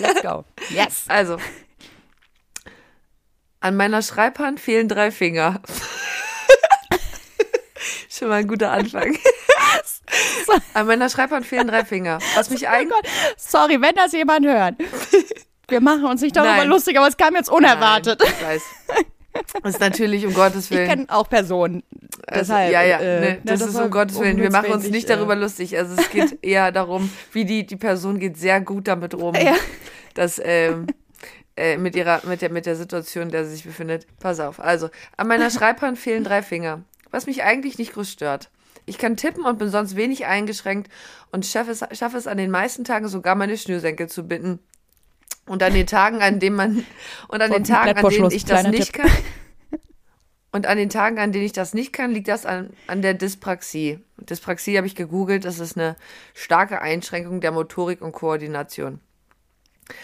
[0.00, 0.44] Let's go.
[0.70, 1.04] Yes.
[1.08, 1.36] Also,
[3.66, 5.60] an meiner Schreibhand fehlen drei Finger.
[8.08, 9.18] Schon mal ein guter Anfang.
[10.74, 12.18] An meiner Schreibhand fehlen drei Finger.
[12.36, 12.96] Was mich Oh eigentlich
[13.36, 14.76] sorry, wenn das jemand hört.
[15.68, 16.68] Wir machen uns nicht darüber Nein.
[16.68, 18.20] lustig, aber es kam jetzt unerwartet.
[18.20, 18.62] Nein, ich weiß.
[19.64, 20.88] Das ist natürlich um Gottes Ich Willen.
[20.88, 21.82] kenne auch Personen.
[22.28, 24.36] Also, Deshalb, ja, ja, äh, ne, ne, das, ist war um Gottes Willen.
[24.38, 25.76] Wir machen uns nicht äh, darüber lustig.
[25.76, 29.56] Also es geht eher darum, wie die, die Person geht sehr gut damit um, Ja.
[30.14, 30.86] dass ähm,
[31.56, 34.06] äh, mit ihrer, mit der, mit der Situation, in der sie sich befindet.
[34.20, 34.60] Pass auf.
[34.60, 36.82] Also, an meiner Schreibhand fehlen drei Finger.
[37.10, 38.50] Was mich eigentlich nicht groß stört.
[38.84, 40.90] Ich kann tippen und bin sonst wenig eingeschränkt
[41.32, 44.60] und schaffe es, schaffe es an den meisten Tagen sogar meine Schnürsenkel zu binden.
[45.46, 46.86] Und an den Tagen, an denen man
[47.28, 49.02] und an den Sonst ein Tagen, an denen ich das nicht Tipp.
[49.02, 49.10] kann.
[50.52, 53.14] Und an den Tagen, an denen ich das nicht kann, liegt das an, an der
[53.14, 53.98] Dyspraxie.
[54.16, 55.96] Dyspraxie habe ich gegoogelt, das ist eine
[56.32, 59.00] starke Einschränkung der Motorik und Koordination.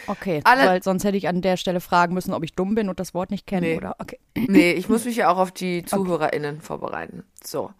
[0.06, 2.88] Okay, Alle- weil sonst hätte ich an der Stelle fragen müssen, ob ich dumm bin
[2.88, 3.76] und das Wort nicht kenne Nee.
[3.76, 4.18] oder okay.
[4.36, 7.24] Nee, ich muss mich ja auch auf die ZuhörerInnen vorbereiten.
[7.42, 7.70] So.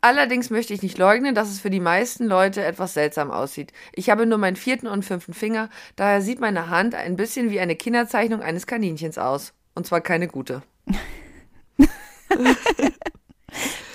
[0.00, 3.72] Allerdings möchte ich nicht leugnen, dass es für die meisten Leute etwas seltsam aussieht.
[3.92, 7.60] Ich habe nur meinen vierten und fünften Finger, daher sieht meine Hand ein bisschen wie
[7.60, 9.52] eine Kinderzeichnung eines Kaninchens aus.
[9.74, 10.62] Und zwar keine gute.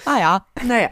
[0.06, 0.46] Ah ja.
[0.64, 0.90] Naja.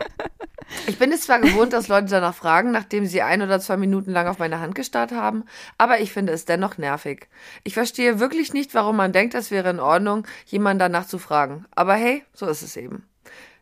[0.87, 4.11] Ich bin es zwar gewohnt, dass Leute danach fragen, nachdem sie ein oder zwei Minuten
[4.11, 5.43] lang auf meine Hand gestarrt haben,
[5.77, 7.27] aber ich finde es dennoch nervig.
[7.63, 11.65] Ich verstehe wirklich nicht, warum man denkt, es wäre in Ordnung, jemanden danach zu fragen.
[11.75, 13.03] Aber hey, so ist es eben.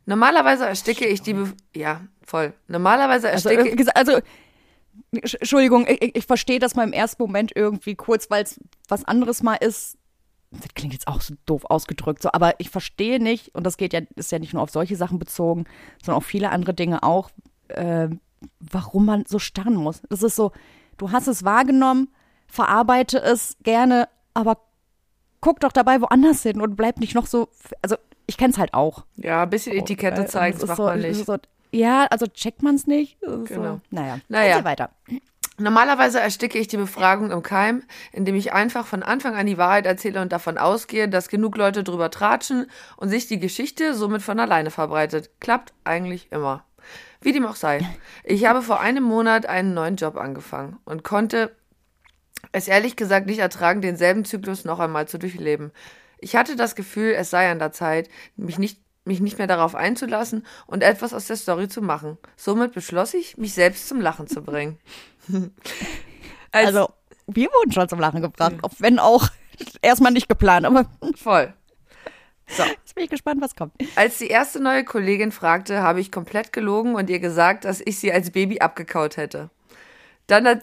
[0.05, 1.33] Normalerweise ersticke ich die.
[1.33, 2.53] Be ja, voll.
[2.67, 4.19] Normalerweise Also, ersticke wie gesagt, also
[5.13, 8.59] Sch- Entschuldigung, ich, ich- ich verstehe das mal im ersten Moment irgendwie kurz, weil es
[8.87, 9.97] was anderes mal ist.
[10.51, 13.91] Das klingt jetzt auch so doof ausgedrückt, so, aber ich verstehe nicht, und das geht
[13.93, 15.65] ja, ist ja nicht nur auf solche Sachen bezogen,
[16.03, 17.29] sondern auf viele andere Dinge auch,
[17.69, 18.07] äh,
[18.59, 20.01] warum man so starren muss.
[20.09, 20.51] Das ist so,
[20.97, 22.09] du hast es wahrgenommen,
[22.47, 24.59] verarbeite es gerne, aber
[25.41, 27.49] guck doch dabei woanders hin und bleib nicht noch so.
[27.81, 29.05] Also, ich kenn's halt auch.
[29.17, 31.25] Ja, ein bisschen Etikette Äh, zeigen, es das macht so, man nicht.
[31.25, 31.37] So,
[31.71, 33.19] ja, also checkt man's nicht.
[33.19, 33.45] Genau.
[33.47, 34.51] So, naja, Naja.
[34.51, 34.89] erzähl weiter.
[35.57, 39.85] Normalerweise ersticke ich die Befragung im Keim, indem ich einfach von Anfang an die Wahrheit
[39.85, 44.39] erzähle und davon ausgehe, dass genug Leute drüber tratschen und sich die Geschichte somit von
[44.39, 45.29] alleine verbreitet.
[45.39, 46.65] Klappt eigentlich immer.
[47.21, 47.79] Wie dem auch sei.
[48.23, 51.55] Ich habe vor einem Monat einen neuen Job angefangen und konnte
[52.51, 55.71] es ehrlich gesagt nicht ertragen, denselben Zyklus noch einmal zu durchleben.
[56.19, 59.75] Ich hatte das Gefühl, es sei an der Zeit, mich nicht, mich nicht mehr darauf
[59.75, 62.17] einzulassen und etwas aus der Story zu machen.
[62.35, 64.79] Somit beschloss ich, mich selbst zum Lachen zu bringen.
[66.51, 66.89] Als- Also,
[67.27, 69.27] wir wurden schon zum Lachen gebracht, auch wenn auch
[69.81, 71.53] erstmal nicht geplant, aber voll.
[72.47, 73.73] jetzt bin ich gespannt, was kommt.
[73.95, 77.99] Als die erste neue Kollegin fragte, habe ich komplett gelogen und ihr gesagt, dass ich
[77.99, 79.49] sie als Baby abgekaut hätte.
[80.27, 80.59] Dann,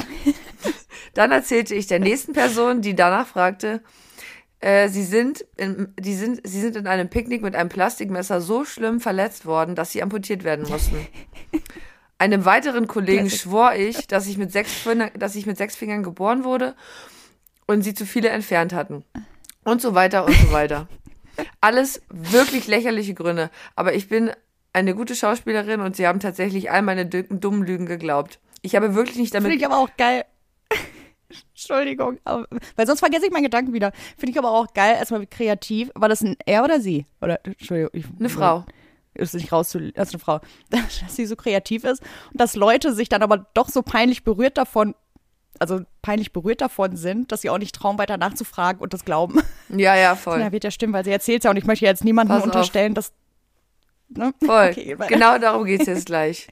[1.14, 3.82] dann erzählte ich der nächsten Person, die danach fragte,
[4.62, 8.64] äh, sie, sind in, die sind, sie sind in einem Picknick mit einem Plastikmesser so
[8.64, 11.06] schlimm verletzt worden, dass sie amputiert werden mussten.
[12.18, 13.40] Einem weiteren Kollegen Classic.
[13.40, 16.76] schwor ich, dass ich, mit sechs Fingern, dass ich mit sechs Fingern geboren wurde
[17.66, 19.04] und sie zu viele entfernt hatten.
[19.64, 20.88] Und so weiter und so weiter.
[21.60, 23.50] Alles wirklich lächerliche Gründe.
[23.74, 24.30] Aber ich bin
[24.72, 28.38] eine gute Schauspielerin und sie haben tatsächlich all meine dummen Lügen geglaubt.
[28.60, 29.60] Ich habe wirklich nicht Finde damit.
[29.60, 30.24] ich aber auch geil.
[31.54, 33.92] Entschuldigung, aber, weil sonst vergesse ich meinen Gedanken wieder.
[34.16, 35.90] Finde ich aber auch geil, erstmal kreativ.
[35.94, 37.06] War das ein er oder sie?
[37.20, 37.90] Oder, Entschuldigung.
[37.92, 38.64] Ich, Eine Frau.
[39.14, 40.40] Ist nicht raus, als eine Frau.
[40.70, 44.56] Dass sie so kreativ ist und dass Leute sich dann aber doch so peinlich berührt
[44.56, 44.94] davon,
[45.58, 49.40] also peinlich berührt davon sind, dass sie auch nicht trauen, weiter nachzufragen und das glauben.
[49.68, 50.40] Ja, ja, voll.
[50.40, 52.46] Ja, wird ja stimmen, weil sie erzählt ja und ich möchte jetzt niemandem Pass auf.
[52.46, 53.12] unterstellen, dass.
[54.08, 54.32] Ne?
[54.44, 54.68] Voll.
[54.70, 56.48] Okay, genau darum geht's jetzt gleich.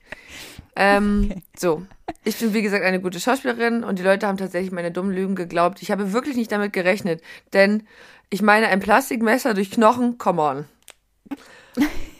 [0.76, 1.86] Ähm, So,
[2.24, 5.34] ich bin wie gesagt eine gute Schauspielerin und die Leute haben tatsächlich meine dummen Lügen
[5.34, 5.82] geglaubt.
[5.82, 7.84] Ich habe wirklich nicht damit gerechnet, denn
[8.30, 10.64] ich meine, ein Plastikmesser durch Knochen, come on.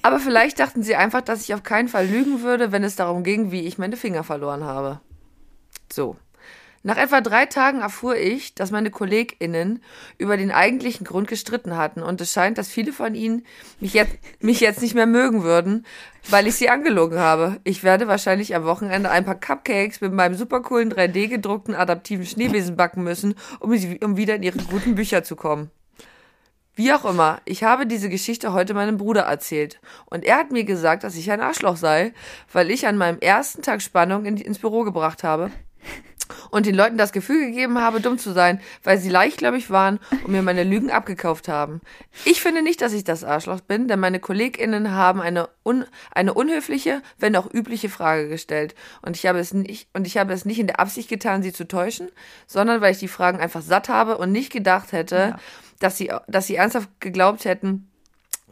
[0.03, 3.23] Aber vielleicht dachten sie einfach, dass ich auf keinen Fall lügen würde, wenn es darum
[3.23, 5.01] ging, wie ich meine Finger verloren habe.
[5.93, 6.17] So.
[6.83, 9.83] Nach etwa drei Tagen erfuhr ich, dass meine KollegInnen
[10.17, 13.45] über den eigentlichen Grund gestritten hatten und es scheint, dass viele von ihnen
[13.81, 15.85] mich jetzt, mich jetzt nicht mehr mögen würden,
[16.31, 17.61] weil ich sie angelogen habe.
[17.65, 22.25] Ich werde wahrscheinlich am Wochenende ein paar Cupcakes mit meinem super coolen 3D gedruckten adaptiven
[22.25, 25.71] Schneewesen backen müssen, um, sie- um wieder in ihre guten Bücher zu kommen.
[26.77, 29.81] Wie auch immer, ich habe diese Geschichte heute meinem Bruder erzählt.
[30.07, 32.15] Und er hat mir gesagt, dass ich ein Arschloch sei,
[32.55, 35.51] weil ich an meinem ersten Tag Spannung in, ins Büro gebracht habe
[36.51, 40.33] und den Leuten das Gefühl gegeben habe, dumm zu sein, weil sie leichtgläubig waren und
[40.33, 41.81] mir meine Lügen abgekauft haben.
[42.25, 46.35] Ich finde nicht, dass ich das Arschloch bin, denn meine KollegInnen haben eine, un, eine
[46.35, 48.75] unhöfliche, wenn auch übliche Frage gestellt.
[49.03, 51.53] Und ich, habe es nicht, und ich habe es nicht in der Absicht getan, sie
[51.53, 52.09] zu täuschen,
[52.47, 55.37] sondern weil ich die Fragen einfach satt habe und nicht gedacht hätte,
[55.81, 57.90] dass, sie, dass sie ernsthaft geglaubt hätten,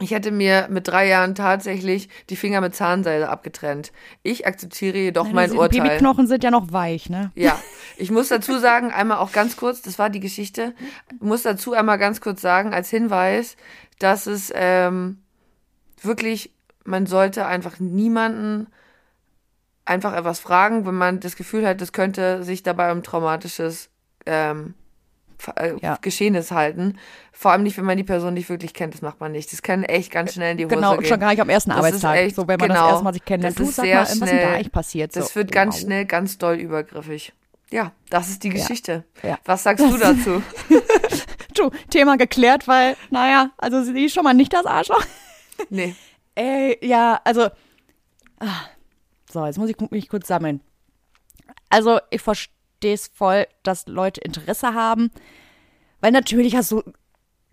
[0.01, 3.91] ich hätte mir mit drei Jahren tatsächlich die Finger mit Zahnseide abgetrennt.
[4.23, 5.81] Ich akzeptiere jedoch mein die Urteil.
[5.81, 7.31] Babyknochen sind ja noch weich, ne?
[7.35, 7.59] Ja,
[7.97, 10.73] ich muss dazu sagen, einmal auch ganz kurz, das war die Geschichte,
[11.19, 13.57] muss dazu einmal ganz kurz sagen, als Hinweis,
[13.99, 15.21] dass es ähm,
[16.01, 16.51] wirklich,
[16.85, 18.67] man sollte einfach niemanden
[19.85, 23.89] einfach etwas fragen, wenn man das Gefühl hat, es könnte sich dabei um traumatisches
[24.25, 24.75] ähm,
[25.55, 25.97] äh, Ja.
[26.01, 26.97] Geschehnis halten.
[27.31, 29.51] Vor allem nicht, wenn man die Person nicht wirklich kennt, das macht man nicht.
[29.51, 31.05] Das kann echt ganz schnell in die Hose Genau, gehen.
[31.07, 32.17] schon gar nicht am ersten Das Arbeitstag.
[32.17, 32.81] echt- so, wenn man genau.
[32.81, 33.23] das erste Mal sich.
[33.25, 34.53] Das Du ist sag sehr mal, was ist denn da schnell.
[34.55, 35.15] eigentlich passiert?
[35.15, 35.81] Das so, wird ganz wow.
[35.81, 37.33] schnell ganz doll übergriffig.
[37.71, 39.03] Ja, das ist die Geschichte.
[39.23, 39.37] Ja.
[39.45, 40.41] Was sagst du dazu?
[41.55, 45.03] Du, Thema geklärt, weil, naja, also sie ist schon mal nicht das Arschloch.
[45.69, 45.93] nee.
[46.35, 47.49] Ey, ja, also.
[48.39, 48.61] ah.
[49.31, 50.61] So, jetzt muss ich mich kurz sammeln.
[51.69, 55.11] Also, ich verstehe es voll, dass Leute Interesse haben,
[56.01, 56.83] weil natürlich hast du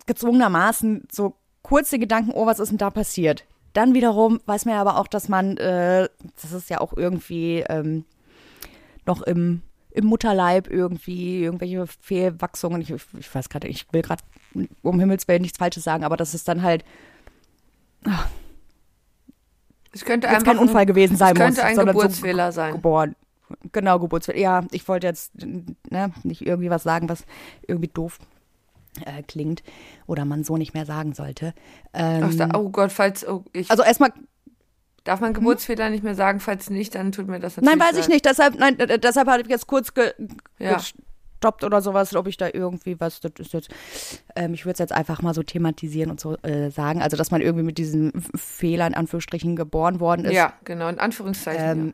[0.05, 3.45] gezwungenermaßen so kurze Gedanken, oh, was ist denn da passiert?
[3.73, 6.07] Dann wiederum weiß man ja aber auch, dass man, äh,
[6.41, 8.05] das ist ja auch irgendwie ähm,
[9.05, 9.61] noch im,
[9.91, 12.81] im Mutterleib irgendwie irgendwelche Fehlwachsungen.
[12.81, 14.23] Ich, ich weiß gerade, ich will gerade
[14.81, 16.85] um Himmels Willen nichts Falsches sagen, aber das ist dann halt
[19.91, 22.73] Es könnte jetzt einfach kein Unfall gewesen sein es könnte muss, ein Geburtsfehler so sein.
[22.73, 23.15] geboren.
[23.71, 24.37] Genau, Geburtsfehler.
[24.37, 27.25] Ja, ich wollte jetzt ne, nicht irgendwie was sagen, was
[27.67, 28.19] irgendwie doof
[29.05, 29.63] äh, klingt
[30.05, 31.53] oder man so nicht mehr sagen sollte.
[31.93, 34.11] Ähm, da, oh Gott, falls oh, ich also erstmal,
[35.03, 37.97] darf man Geburtsfehler nicht mehr sagen, falls nicht, dann tut mir das natürlich nein, weiß
[37.97, 38.25] ich nicht.
[38.25, 40.13] Deshalb, nein, deshalb habe ich jetzt kurz ge
[40.59, 40.77] Ja.
[40.77, 43.69] gestoppt oder sowas, ob ich da irgendwie was, das ist jetzt,
[44.35, 47.01] ähm, ich würde es jetzt einfach mal so thematisieren und so äh, sagen.
[47.01, 50.33] Also, dass man irgendwie mit diesen Fehlern, in Anführungsstrichen, geboren worden ist.
[50.33, 51.63] Ja, genau, in Anführungszeichen.
[51.63, 51.93] Ähm, ja.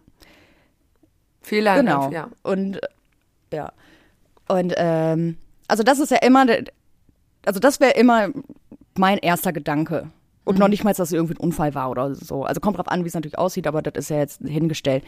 [1.44, 2.10] Fehler, in Genau.
[2.12, 2.30] Ja.
[2.42, 2.88] Und äh,
[3.54, 3.72] ja.
[4.48, 6.46] Und ähm, also das ist ja immer,
[7.46, 8.30] also das wäre immer
[8.98, 10.10] mein erster Gedanke.
[10.46, 10.60] Und Mhm.
[10.60, 12.44] noch nicht mal, dass es irgendwie ein Unfall war oder so.
[12.44, 15.04] Also kommt drauf an, wie es natürlich aussieht, aber das ist ja jetzt hingestellt.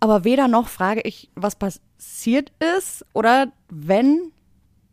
[0.00, 4.32] Aber weder noch frage ich, was passiert ist oder wenn,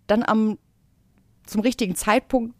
[0.07, 0.57] dann am
[1.45, 2.53] zum richtigen Zeitpunkt,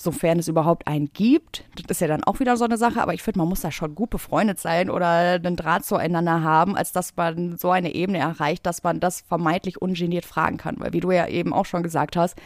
[0.00, 3.12] sofern es überhaupt einen gibt, das ist ja dann auch wieder so eine Sache, aber
[3.12, 6.92] ich finde, man muss da schon gut befreundet sein oder einen Draht zueinander haben, als
[6.92, 10.76] dass man so eine Ebene erreicht, dass man das vermeintlich ungeniert fragen kann.
[10.78, 12.36] Weil wie du ja eben auch schon gesagt hast,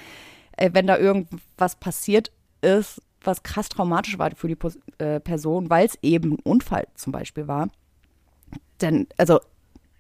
[0.57, 4.59] äh, wenn da irgendwas passiert ist, was krass traumatisch war für die
[4.99, 7.69] äh, Person, weil es eben ein Unfall zum Beispiel war,
[8.81, 9.39] denn, also,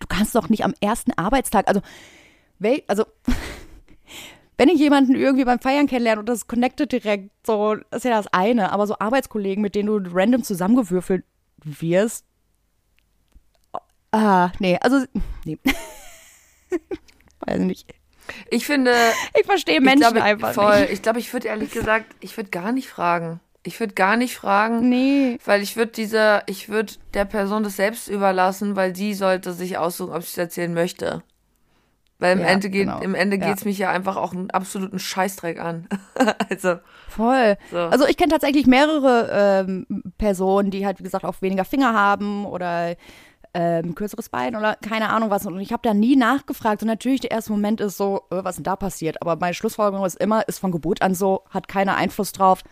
[0.00, 1.80] du kannst doch nicht am ersten Arbeitstag, also,
[2.88, 3.04] also,
[4.56, 8.26] wenn ich jemanden irgendwie beim Feiern kennenlerne und das connected direkt, so, ist ja das
[8.32, 11.24] eine, aber so Arbeitskollegen, mit denen du random zusammengewürfelt
[11.64, 12.24] wirst,
[14.12, 15.04] ah, nee, also,
[15.44, 15.58] nee.
[17.40, 17.92] Weiß nicht.
[18.50, 18.94] Ich finde,
[19.38, 20.80] Ich verstehe ich Menschen glaube, einfach voll.
[20.82, 20.92] nicht.
[20.92, 23.40] Ich glaube, ich würde ehrlich gesagt, ich würde gar nicht fragen.
[23.66, 25.38] Ich würde gar nicht fragen, Nee.
[25.44, 29.78] weil ich würde dieser, ich würde der Person das selbst überlassen, weil sie sollte sich
[29.78, 31.22] aussuchen, ob sie es erzählen möchte.
[32.24, 33.00] Weil im Ja, Ende geht, genau.
[33.00, 33.54] im Ende Ja.
[33.64, 35.86] mich ja einfach auch einen absoluten Scheißdreck an.
[36.50, 36.76] also,
[37.08, 37.56] Voll.
[37.70, 37.78] So.
[37.78, 39.86] Also ich kenne tatsächlich mehrere ähm,
[40.18, 42.94] Personen, die halt, wie gesagt, auch weniger Finger haben oder
[43.52, 45.46] ähm, kürzeres Bein oder keine Ahnung was.
[45.46, 46.82] Und ich habe da nie nachgefragt.
[46.82, 49.20] Und natürlich der erste Moment ist so, äh, was denn da passiert?
[49.22, 52.62] Aber meine Schlussfolgerung ist immer, ist von Geburt an so, hat keiner Einfluss drauf.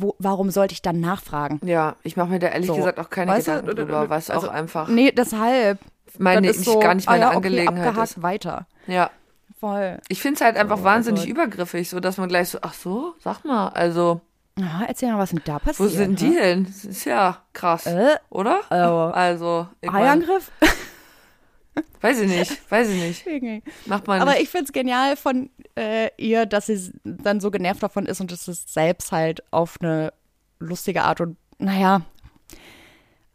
[0.00, 1.58] Wo, warum sollte ich dann nachfragen?
[1.64, 2.76] ja, ich mache mir da ehrlich So.
[2.76, 5.80] gesagt auch keine Weißt du, Gedanken drüber, weil es also, auch einfach Nee, deshalb.
[6.18, 8.22] meine, ist so, gar nicht ah meine ja, okay, Angelegenheit abgehakt, ist.
[8.22, 8.66] weiter.
[8.88, 9.10] Ja.
[9.60, 9.98] Voll.
[10.08, 12.74] Ich finde es halt einfach So, wahnsinnig also- übergriffig, so dass man gleich so, ach
[12.74, 14.20] so, sag mal, also,
[14.58, 15.90] Ja, erzähl mal, was denn da wo passiert?
[15.90, 16.16] sind ne?
[16.16, 16.64] die denn?
[16.66, 18.60] Das ist ja krass, Äh, oder?
[18.70, 19.12] oh.
[19.14, 20.50] Also, ich Eiangriff?
[22.00, 23.26] weiß ich nicht, weiß ich nicht.
[23.26, 23.62] Okay.
[23.86, 27.82] Macht man Aber ich finde es genial von äh, ihr, dass sie dann so genervt
[27.82, 30.12] davon ist und dass es selbst halt auf eine
[30.60, 32.02] lustige Art und, naja.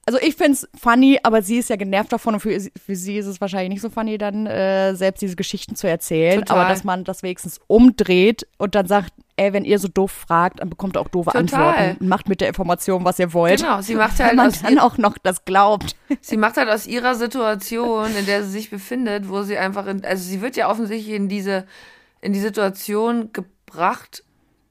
[0.05, 3.17] Also ich finde es funny, aber sie ist ja genervt davon und für, für sie
[3.17, 6.39] ist es wahrscheinlich nicht so funny, dann äh, selbst diese Geschichten zu erzählen.
[6.39, 6.59] Total.
[6.59, 10.59] Aber dass man das wenigstens umdreht und dann sagt, ey, wenn ihr so doof fragt,
[10.59, 11.69] dann bekommt ihr auch doofe Total.
[11.69, 12.07] Antworten.
[12.07, 13.61] Macht mit der Information, was ihr wollt.
[13.61, 15.95] Genau, sie macht Wenn halt man aus dann auch noch das glaubt.
[16.21, 20.03] sie macht halt aus ihrer Situation, in der sie sich befindet, wo sie einfach in,
[20.03, 21.65] also sie wird ja offensichtlich in diese,
[22.19, 24.23] in die Situation gebracht,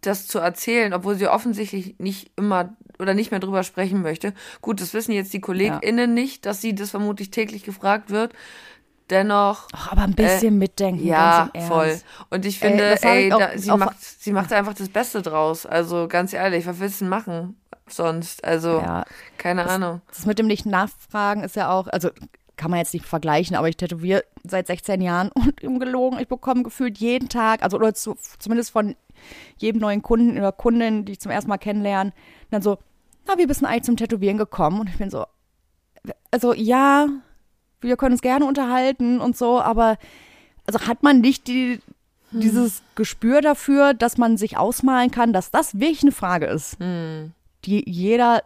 [0.02, 4.32] das zu erzählen, obwohl sie offensichtlich nicht immer oder nicht mehr drüber sprechen möchte.
[4.60, 8.32] Gut, das wissen jetzt die KollegInnen nicht, dass sie das vermutlich täglich gefragt wird.
[9.10, 11.04] Dennoch, Ach, aber ein bisschen mitdenken.
[11.06, 12.00] ja, voll.
[12.30, 14.52] Und ich Ey, finde, das hab ey, ich auch- da, sie, auch- macht, sie macht
[14.52, 15.66] einfach das Beste draus.
[15.66, 17.56] Also ganz ehrlich, was willst du denn machen
[17.88, 18.42] sonst?
[18.44, 19.04] Also, Ja,
[19.36, 20.00] keine Ahnung.
[20.08, 22.10] Das mit dem nicht nachfragen ist ja auch, also
[22.62, 26.62] kann man jetzt nicht vergleichen, aber ich tätowiere seit 16 Jahren und ungelogen, ich bekomme
[26.62, 28.94] gefühlt jeden Tag, also oder zu, zumindest von
[29.58, 32.12] jedem neuen Kunden oder Kundin, die ich zum ersten Mal kennenlerne,
[32.50, 32.78] dann so,
[33.26, 34.80] na, wie bist eigentlich zum Tätowieren gekommen?
[34.80, 35.24] Und ich bin so,
[36.30, 37.08] also ja,
[37.80, 39.98] wir können uns gerne unterhalten und so, aber
[40.66, 41.80] also hat man nicht die,
[42.30, 46.76] dieses Gespür dafür, dass man sich ausmalen kann, dass das wirklich eine Frage ist,
[47.64, 48.42] die jeder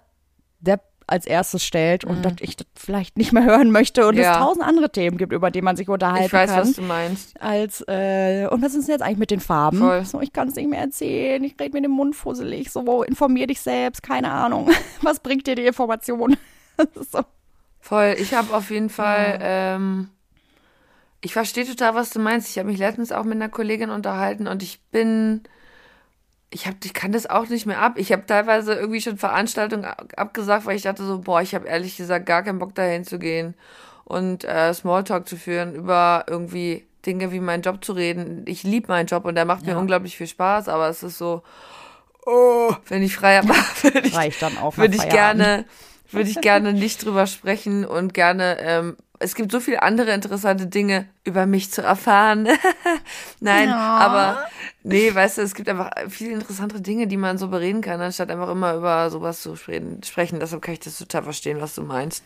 [0.61, 4.23] Depp als erstes stellt und dass ich das vielleicht nicht mehr hören möchte und Mhm.
[4.23, 4.33] Ja.
[4.33, 6.61] es tausend andere Themen gibt, über die man sich unterhalten Ich weiß, kann.
[6.61, 7.41] was du meinst.
[7.41, 9.79] als, äh, und was ist denn jetzt eigentlich mit den Farben?
[9.79, 10.05] Voll.
[10.05, 13.47] So, ich kann es nicht mehr erzählen, ich rede mir den Mund fusselig, so, informier
[13.47, 14.69] dich selbst, keine Ahnung.
[15.03, 16.37] Was bringt dir die Information?
[17.11, 17.21] So.
[17.81, 20.11] Voll, ich habe auf jeden Fall, ähm,
[21.23, 22.51] ich verstehe total, was du meinst.
[22.51, 25.43] Ich habe mich letztens auch mit einer Kollegin unterhalten und ich bin,
[26.51, 27.95] ich habe, ich kann das auch nicht mehr ab.
[27.97, 31.67] Ich habe teilweise irgendwie schon Veranstaltungen ab- abgesagt, weil ich dachte so, boah, ich habe
[31.67, 33.55] ehrlich gesagt gar keinen Bock dahin zu gehen
[34.05, 38.45] und äh, Smalltalk zu führen über irgendwie Dinge wie meinen Job zu reden.
[38.47, 39.79] Ich liebe meinen Job und der macht mir Ja.
[39.79, 41.43] unglaublich viel Spaß, aber es ist so,
[42.25, 43.49] oh, wenn ich frei habe,
[43.83, 44.77] würde ich dann auch.
[44.77, 45.65] würde ich gerne,
[46.11, 50.67] würde ich gerne nicht drüber sprechen und gerne, ähm, es gibt so viele andere interessante
[50.67, 52.49] Dinge über mich zu erfahren.
[53.41, 53.97] Nein, Ja.
[53.99, 54.47] aber
[54.83, 58.31] nee, weißt du, es gibt einfach viele interessantere Dinge, die man so bereden kann, anstatt
[58.31, 60.03] einfach immer über sowas zu sprechen.
[60.05, 60.41] sprechen.
[60.41, 62.25] Deshalb kann ich das total verstehen, was du meinst.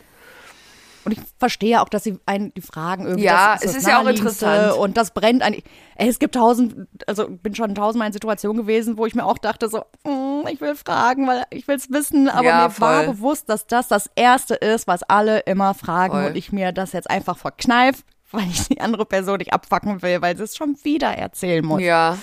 [1.05, 3.25] Und ich verstehe auch, dass sie einen die Fragen irgendwie.
[3.25, 4.75] Ja, das es das ist ja auch interessant.
[4.77, 5.55] Und das brennt an.
[5.55, 9.39] Ey, es gibt tausend, also bin schon tausendmal in Situationen gewesen, wo ich mir auch
[9.39, 12.71] dachte, so, mm, ich will fragen, weil ich will es wissen, aber Ja, mir war
[13.05, 13.07] voll.
[13.15, 16.25] bewusst, dass das das Erste ist, was alle immer fragen Voll.
[16.27, 20.21] und ich mir das jetzt einfach verkneife, weil ich die andere Person nicht abfacken will,
[20.21, 21.81] weil sie es schon wieder erzählen muss.
[21.81, 22.19] Ja.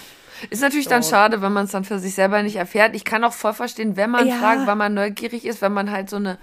[0.51, 2.95] Ist natürlich dann schade, wenn man es dann für sich selber nicht erfährt.
[2.95, 4.35] Ich kann auch voll verstehen, wenn man Ja.
[4.35, 6.37] fragt, weil man neugierig ist, wenn man halt so eine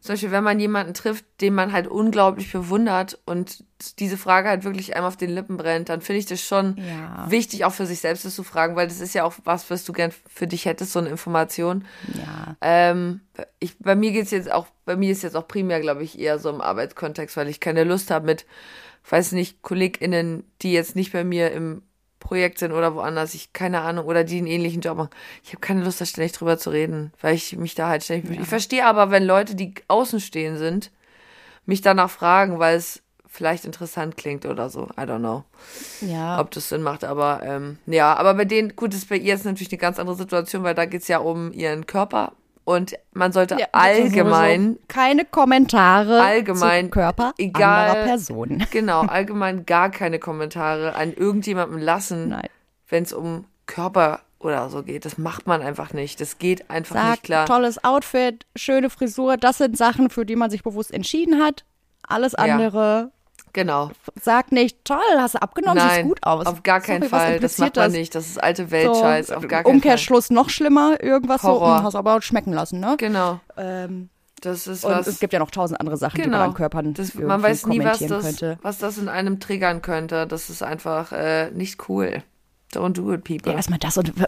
[0.00, 3.64] zum Beispiel, wenn man jemanden trifft, den man halt unglaublich bewundert und
[3.98, 7.30] diese Frage halt wirklich einem auf den Lippen brennt, dann finde ich das schon Ja.
[7.30, 9.84] wichtig, auch für sich selbst das zu fragen, weil das ist ja auch was, was
[9.84, 11.84] du gern für dich hättest, so eine Information.
[12.14, 12.56] Ja.
[12.62, 13.20] Ähm,
[13.58, 16.38] ich, bei mir geht's jetzt auch, bei mir ist jetzt auch primär, glaube ich, eher
[16.38, 18.46] so im Arbeitskontext, weil ich keine Lust habe mit,
[19.08, 21.82] weiß nicht, KollegInnen, die jetzt nicht bei mir im
[22.20, 25.10] Projekt sind oder woanders, ich keine Ahnung, oder die einen ähnlichen Job machen.
[25.42, 28.38] Ich habe keine Lust, da ständig drüber zu reden, weil ich mich da halt ständig.
[28.38, 30.92] Ich verstehe aber, wenn Leute, die außen stehen sind,
[31.66, 34.84] mich danach fragen, weil es vielleicht interessant klingt oder so.
[34.98, 35.44] I don't know
[36.00, 36.40] Ja.
[36.40, 39.34] ob das Sinn macht, aber ähm, ja, aber bei denen, gut, das ist bei ihr
[39.34, 42.32] jetzt natürlich eine ganz andere Situation, weil da geht's ja um ihren Körper
[42.70, 48.66] und man sollte Ja, allgemein, keine Kommentare Allgemein, zum Körper egal- anderer Personen.
[48.70, 52.36] genau, allgemein gar keine Kommentare an irgendjemandem lassen,
[52.88, 55.04] wenn es um Körper oder so geht.
[55.04, 56.20] Das macht man einfach nicht.
[56.20, 57.46] Das geht einfach nicht Sagt, klar.
[57.46, 61.64] tolles Outfit, schöne Frisur, das sind Sachen, für die man sich bewusst entschieden hat.
[62.06, 63.12] Alles andere
[63.52, 63.90] Genau.
[64.20, 66.46] sagt nicht, toll, hast du abgenommen, siehst Nein, gut aus.
[66.46, 67.40] auf gar keinen Sorry, Fall.
[67.40, 67.92] Das macht man das?
[67.92, 68.14] nicht.
[68.14, 69.30] Das ist alte So, Weltscheiß.
[69.32, 69.72] auf gar keinen Fall.
[69.74, 71.68] Umkehrschluss noch schlimmer, irgendwas Horror.
[71.72, 72.94] so, hm, hast aber schmecken lassen, ne?
[72.98, 73.40] Genau.
[73.56, 74.08] Ähm,
[74.40, 75.06] Das ist und was.
[75.06, 76.44] es gibt ja noch tausend andere Sachen, die man Genau.
[76.44, 78.58] an Körpern das, man weiß nie, was das, könnte.
[78.62, 80.26] was das in einem triggern könnte.
[80.26, 82.22] Das ist einfach äh, nicht cool.
[82.72, 83.50] Don't do it, people.
[83.50, 84.24] Ja, erstmal das und w-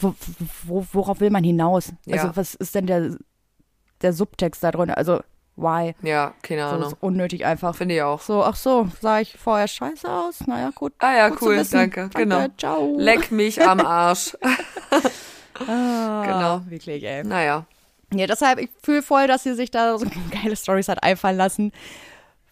[0.00, 0.14] wo,
[0.64, 1.92] wo, worauf will man hinaus?
[2.06, 2.16] Ja.
[2.22, 3.16] Also was ist denn der,
[4.02, 4.90] der Subtext da drin?
[4.90, 5.20] Also
[5.58, 5.94] why?
[6.02, 6.80] Ja, keine So, Ahnung.
[6.82, 7.74] das ist unnötig einfach.
[7.74, 8.20] Finde ich auch.
[8.20, 10.46] So, ach so, sah ich vorher scheiße aus?
[10.46, 10.92] Naja, gut.
[10.98, 11.76] Ah ja, gut cool, wissen.
[11.76, 12.08] danke.
[12.14, 12.46] Genau.
[12.56, 12.94] Ciao.
[12.98, 14.36] Leck mich am Arsch.
[15.66, 16.70] Ah, genau.
[16.70, 17.24] Wirklich, ey.
[17.24, 17.66] Naja.
[18.14, 21.72] Ja, deshalb, ich fühle voll, dass sie sich da so geile Stories hat einfallen lassen.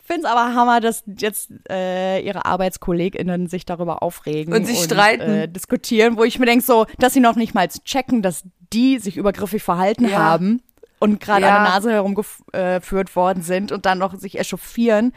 [0.04, 5.22] Find's aber Hammer, dass jetzt äh, ihre ArbeitskollegInnen sich darüber aufregen Und sich streiten.
[5.30, 8.42] Äh, diskutieren, wo ich mir denke, so, dass sie noch nicht mal checken, dass
[8.72, 10.18] die sich übergriffig verhalten Ja.
[10.18, 10.62] haben
[10.98, 11.56] und gerade Ja.
[11.56, 15.12] an der Nase herumgeführt worden sind und dann noch sich echauffieren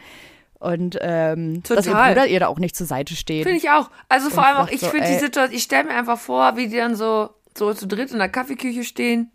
[0.58, 1.92] und ähm, dass ihr.
[1.94, 3.44] Bruder ihr da auch nicht zur Seite steht.
[3.44, 3.90] Finde ich auch.
[4.08, 5.18] Also vor allem auch, ich so, finde die.
[5.18, 8.28] Situation, ich stelle mir einfach vor, wie die dann so, so zu dritt in der
[8.28, 9.30] Kaffeeküche stehen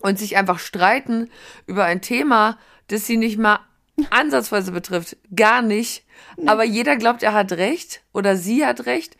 [0.00, 1.30] und sich einfach streiten
[1.66, 2.58] über ein Thema,
[2.88, 3.60] das sie nicht mal
[4.10, 5.16] ansatzweise betrifft.
[5.34, 6.04] Gar nicht.
[6.46, 9.16] Aber jeder glaubt, er hat recht oder sie hat recht.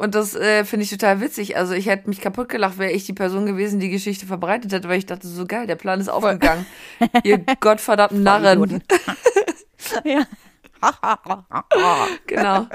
[0.00, 1.58] Und das äh, finde ich total witzig.
[1.58, 4.88] Also ich hätte mich kaputt gelacht, wäre ich die Person gewesen, die Geschichte verbreitet hätte,
[4.88, 6.64] weil ich dachte, so geil, der Plan ist aufgegangen.
[7.22, 8.82] Ihr gottverdammten Narren.
[10.04, 10.22] Ja.
[12.26, 12.66] Genau.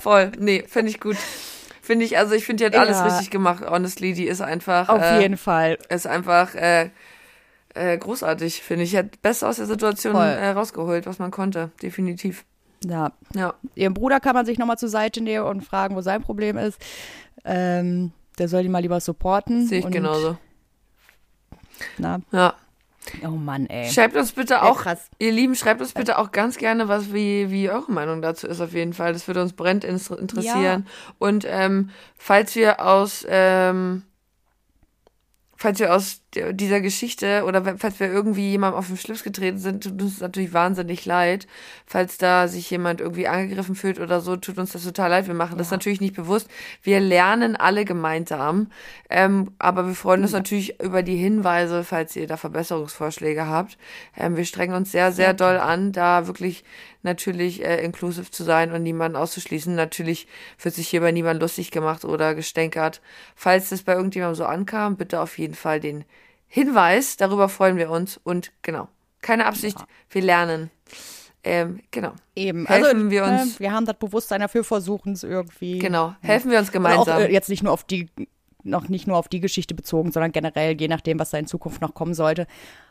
[0.00, 0.30] Voll.
[0.38, 1.16] Nee, finde ich gut.
[1.82, 3.06] Finde ich, also ich finde, die hat alles Ja.
[3.06, 3.64] richtig gemacht.
[3.68, 5.78] Honestly, die ist einfach, Auf äh, jeden Fall.
[5.88, 6.90] ist einfach äh,
[7.74, 8.94] äh, großartig, finde ich.
[8.94, 11.72] Hat best aus der Situation äh, rausgeholt, was man konnte.
[11.82, 12.44] Definitiv.
[12.84, 13.54] Ja, Ja.
[13.74, 16.80] Ihrem Bruder kann man sich nochmal zur Seite nehmen und fragen, wo sein Problem ist.
[17.44, 19.66] Ähm, der soll die mal lieber supporten.
[19.66, 20.36] Sehe ich und, genauso.
[21.96, 22.54] Na, Ja.
[23.24, 23.90] oh Mann, ey.
[23.90, 25.08] Schreibt uns bitte Ja, auch, krass.
[25.18, 28.60] ihr Lieben, schreibt uns bitte auch ganz gerne, was wie, wie eure Meinung dazu ist
[28.60, 29.12] auf jeden Fall.
[29.12, 30.86] Das würde uns brennend interessieren.
[31.18, 34.02] Und ähm, falls wir aus ähm,
[35.58, 39.82] falls wir aus dieser Geschichte oder falls wir irgendwie jemandem auf den Schlips getreten sind,
[39.82, 41.48] tut uns natürlich wahnsinnig leid.
[41.84, 45.26] Falls da sich jemand irgendwie angegriffen fühlt oder so, tut uns das total leid.
[45.26, 46.48] Wir machen das natürlich nicht bewusst.
[46.82, 48.70] Wir lernen alle gemeinsam.
[49.10, 53.78] Ähm, aber wir freuen uns natürlich über die Hinweise, falls ihr da Verbesserungsvorschläge habt.
[54.16, 56.62] Ähm, wir strengen uns sehr, sehr doll an, da wirklich
[57.02, 59.74] natürlich äh, inclusive zu sein und niemanden auszuschließen.
[59.74, 60.26] Natürlich
[60.60, 63.00] wird sich hierbei niemand lustig gemacht oder gestänkert.
[63.34, 66.04] Falls das bei irgendjemandem so ankam, bitte auf jeden Fall den
[66.46, 67.16] Hinweis.
[67.16, 68.20] Darüber freuen wir uns.
[68.22, 68.88] Und genau,
[69.20, 69.78] keine Absicht,
[70.10, 70.70] wir lernen.
[71.44, 72.66] Ähm, genau, Eben.
[72.66, 73.60] helfen also, wir ne, uns.
[73.60, 75.78] wir haben das Bewusstsein dafür, versuchen es irgendwie.
[75.78, 77.16] genau, helfen wir uns gemeinsam.
[77.16, 78.08] Auch, äh, jetzt nicht nur auf die,
[78.64, 81.80] noch nicht nur auf die Geschichte bezogen, sondern generell, je nachdem, was da in Zukunft
[81.80, 82.46] noch kommen sollte.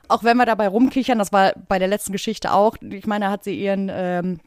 [0.08, 2.78] Auch wenn wir dabei rumkichern, das war bei der letzten Geschichte auch.
[2.82, 4.40] Ich meine, da hat sie ihren ähm,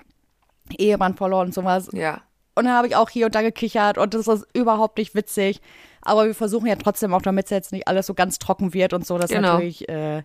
[0.79, 1.91] Ehemann verloren und sowas.
[1.93, 2.23] ja,
[2.55, 5.61] Und da habe ich auch hier und da gekichert und das ist überhaupt nicht witzig.
[6.03, 8.93] Aber wir versuchen ja trotzdem auch, damit es jetzt nicht alles so ganz trocken wird
[8.93, 9.53] und so, das Genau.
[9.55, 10.25] natürlich äh, ein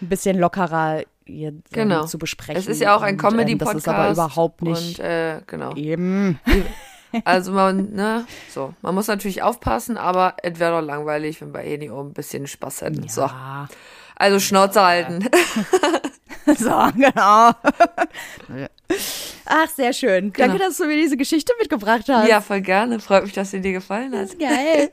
[0.00, 2.06] bisschen lockerer hier, ähm, Genau.
[2.06, 2.58] zu besprechen.
[2.60, 3.74] es ist ja auch ein ähm, Comedy-Podcast.
[3.74, 5.74] Das ist aber überhaupt nicht Und, äh, genau.
[5.74, 6.38] eben.
[7.26, 8.72] Also man, ne, so.
[8.80, 12.14] Man muss natürlich aufpassen, aber es wäre doch langweilig, wenn wir eh nicht auch ein
[12.14, 13.06] bisschen Spaß hätten.
[13.06, 13.20] So.
[13.20, 13.68] Ja.
[14.16, 15.28] Also Schnauze halten.
[16.58, 17.50] So, genau.
[19.46, 20.32] Ach, sehr schön.
[20.32, 20.48] Genau.
[20.48, 22.28] Danke, dass du mir diese Geschichte mitgebracht hast.
[22.28, 22.98] Ja, voll gerne.
[22.98, 24.38] Freut mich, dass sie dir gefallen hat.
[24.38, 24.90] Geil.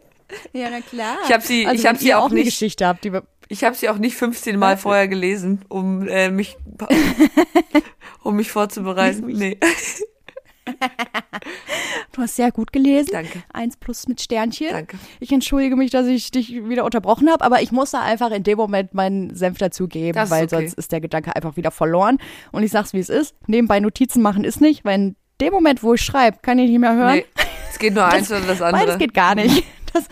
[0.54, 1.18] Ja, na klar.
[1.26, 3.12] Ich hab sie- also, ich hab sie auch nicht- Geschichte habt, die
[3.48, 6.58] Ich habe sie auch nicht 15 Mal vorher gelesen, um äh, mich
[8.24, 9.26] um mich vorzubereiten.
[9.28, 9.58] Nee.
[12.12, 13.10] Du hast sehr gut gelesen.
[13.12, 13.44] Danke.
[13.54, 14.70] Eins plus mit Sternchen.
[14.72, 14.98] Danke.
[15.20, 18.58] Ich entschuldige mich, dass ich dich wieder unterbrochen habe, aber ich musste einfach in dem
[18.58, 20.56] Moment meinen Senf dazugeben, weil okay.
[20.56, 22.18] sonst ist der Gedanke einfach wieder verloren.
[22.52, 23.36] Und ich sag's, wie es ist.
[23.48, 26.80] Nebenbei Notizen machen ist nicht, weil in dem Moment, wo ich schreibe, kann ich nicht
[26.80, 27.16] mehr hören.
[27.16, 27.26] Nee,
[27.72, 28.86] es geht nur eins oder das andere.
[28.86, 29.64] Beides geht gar nicht.
[30.00, 30.08] Das,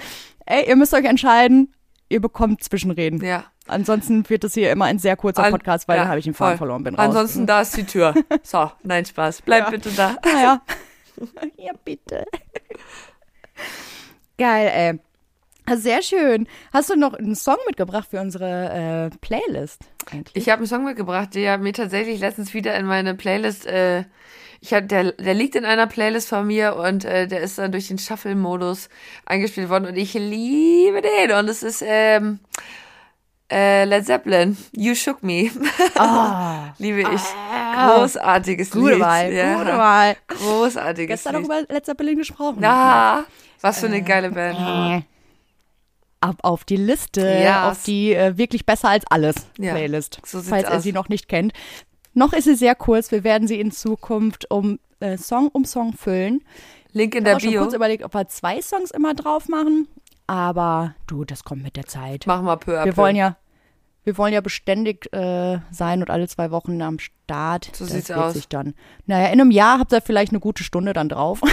[0.46, 1.74] ey, ihr müsst euch entscheiden.
[2.10, 3.24] Ihr bekommt Zwischenreden.
[3.24, 3.46] Ja.
[3.68, 6.26] Ansonsten wird es hier immer ein sehr kurzer An- Podcast, weil ja, dann habe ich
[6.26, 6.58] den Faden voll.
[6.68, 7.06] verloren, bin raus.
[7.08, 8.14] Ansonsten, da ist die Tür.
[8.44, 9.42] So, nein, Spaß.
[9.42, 9.70] Bleib Ja.
[9.72, 10.16] bitte da.
[10.24, 10.62] Naja.
[11.58, 12.24] ja, bitte.
[14.38, 15.00] Geil, ey.
[15.70, 16.48] Ah, Sehr schön.
[16.72, 20.36] Hast du noch einen Song mitgebracht für unsere äh, Playlist eigentlich?
[20.36, 24.06] Ich habe einen Song mitgebracht, der mir tatsächlich letztens wieder in meine Playlist, äh,
[24.62, 27.72] ich hab, der, der liegt in einer Playlist von mir und äh, der ist dann
[27.72, 28.90] durch den Shuffle-Modus
[29.26, 32.40] eingespielt worden und ich liebe den und es ist ähm,
[33.52, 35.50] äh, Led Zeppelin, You Shook Me.
[35.96, 37.22] Ah, liebe ich.
[37.78, 39.00] Großartiges gute Lied.
[39.02, 39.58] Wahl, ja.
[39.58, 40.18] gute Wahl.
[40.28, 41.66] Großartiges Gestern noch Lied.
[41.68, 42.64] über Led Zeppelin gesprochen.
[42.66, 43.24] Ah,
[43.62, 45.04] was für eine geile Band.
[45.04, 45.06] Äh,
[46.20, 47.70] Ab auf die Liste, Ja.
[47.70, 50.84] auf die äh, wirklich besser als alles Ja, Playlist, so falls ihr aus.
[50.84, 51.54] sie noch nicht kennt.
[52.18, 53.12] Noch ist sie sehr kurz.
[53.12, 56.44] Wir werden sie in Zukunft um äh, Song um Song füllen.
[56.92, 57.62] Link in Ich der habe schon Bio.
[57.62, 59.88] kurz überlegt, ob wir zwei Songs immer drauf machen.
[60.26, 62.24] Aber du, das kommt mit der Zeit.
[62.26, 62.98] Mach mal peu à Wir peu.
[62.98, 63.38] wollen ja,
[64.04, 67.70] wir wollen ja beständig äh, sein und alle zwei Wochen am Start.
[67.76, 68.34] So das sieht's aus.
[68.34, 68.74] Sich dann.
[69.06, 71.42] Naja, in einem Jahr habt ihr vielleicht eine gute Stunde dann drauf.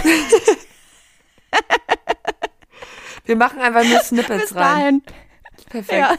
[3.25, 5.01] Wir machen einfach nur Snippets Bis rein.
[5.01, 5.01] dahin.
[5.69, 5.99] Perfekt.
[5.99, 6.15] Ja.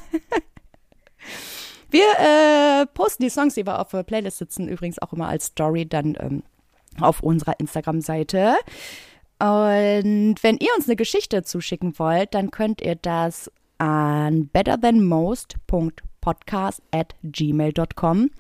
[1.97, 5.47] Wir äh, posten die Songs, die wir auf der Playlist sitzen, übrigens auch immer als
[5.47, 6.43] Story dann ähm,
[7.01, 8.57] auf unserer Instagram-Seite.
[9.39, 17.15] Und wenn ihr uns eine Geschichte zuschicken wollt, dann könnt ihr das an betterthanmost.podcast at
[17.23, 18.31] gmail.com.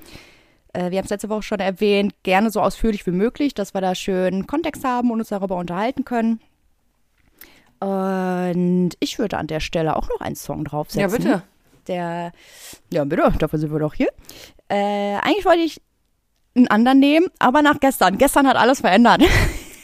[0.74, 3.80] Äh, wir haben es letzte Woche schon erwähnt, gerne so ausführlich wie möglich, dass wir
[3.80, 6.40] da schön Kontext haben und uns darüber unterhalten können.
[7.80, 11.00] Und ich würde an der Stelle auch noch einen Song draufsetzen.
[11.00, 11.42] Ja, bitte.
[11.88, 12.32] Der,
[12.92, 14.08] ja, bitte, dafür sind wir doch hier.
[14.68, 15.80] Äh, eigentlich wollte ich
[16.56, 18.18] einen anderen nehmen, aber nach gestern.
[18.18, 19.22] Gestern hat alles verändert.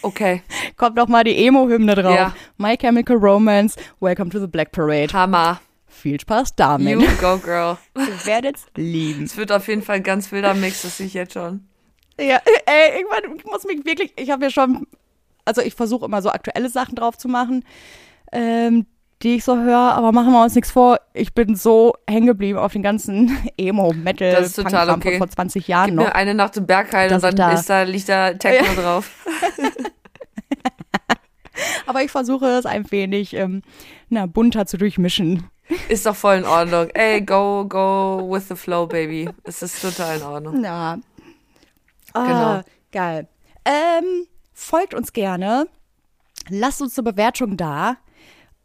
[0.05, 0.43] Okay.
[0.77, 2.17] Kommt noch mal die Emo-Hymne drauf.
[2.17, 2.35] Ja.
[2.57, 5.13] My Chemical Romance, Welcome to the Black Parade.
[5.13, 5.61] Hammer.
[5.87, 7.01] Viel Spaß damit.
[7.01, 7.79] You go, girl.
[7.97, 9.23] Ihr werdet's lieben.
[9.23, 11.69] Es wird auf jeden Fall ein ganz wilder Mix, das sehe ich jetzt schon.
[12.19, 14.87] Ja, ey, irgendwann ich muss mich wirklich, ich habe ja schon,
[15.45, 17.65] also ich versuche immer so aktuelle Sachen drauf zu machen,
[18.33, 18.87] ähm,
[19.23, 20.99] die ich so höre, aber machen wir uns nichts vor.
[21.15, 25.13] Ich bin so hängen geblieben auf den ganzen Emo, Metal, Das ist total okay.
[25.19, 26.05] von vor 20 Jahren Gib noch.
[26.07, 29.11] mir eine Nacht im Bergheil Dass und dann da- ist da, liegt da Techno drauf.
[31.87, 33.63] Aber ich versuche es ein wenig ähm,
[34.09, 35.45] na, bunter zu durchmischen.
[35.89, 36.89] Ist doch voll in Ordnung.
[36.95, 39.29] Ey, go, go with the flow, baby.
[39.45, 40.65] Es ist total in Ordnung.
[40.65, 40.99] Ja.
[42.15, 42.61] Ah, Genau.
[42.91, 43.29] Geil.
[43.65, 45.67] Ähm, folgt uns gerne.
[46.49, 47.97] Lasst uns eine Bewertung da.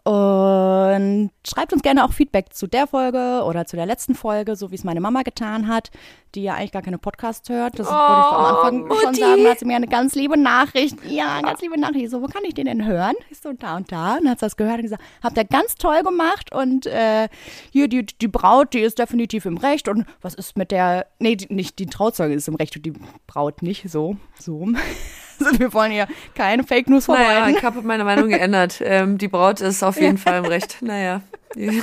[0.07, 4.71] Und schreibt uns gerne auch Feedback zu der Folge oder zu der letzten Folge, so
[4.71, 5.91] wie es meine Mama getan hat,
[6.33, 7.77] die ja eigentlich gar keine Podcast hört.
[7.77, 9.19] Das wollte ich am Anfang schon Mutti.
[9.19, 9.43] sagen.
[9.43, 10.95] Da hat sie mir eine ganz liebe Nachricht.
[11.05, 12.05] Ja, eine ganz liebe Nachricht.
[12.05, 13.15] Ich So, wo kann ich den denn hören?
[13.29, 14.15] Ich so, da und da.
[14.15, 16.55] Und dann hat sie das gehört und gesagt, habt ihr ganz toll gemacht.
[16.55, 17.27] Und äh,
[17.73, 19.89] hier, die, die Braut, die ist definitiv im Recht.
[19.89, 22.93] Und was ist mit der, nee, die, nicht die Trauzeuge ist im Recht und die
[23.27, 23.89] Braut nicht.
[23.89, 24.69] So, so.
[25.39, 27.55] Also wir wollen ja keine Fake News Naja, verbreiten.
[27.57, 28.81] ich habe meine Meinung geändert.
[28.83, 30.77] Ähm, die Braut ist auf jeden Fall im Recht.
[30.81, 31.21] Naja,
[31.55, 31.81] die,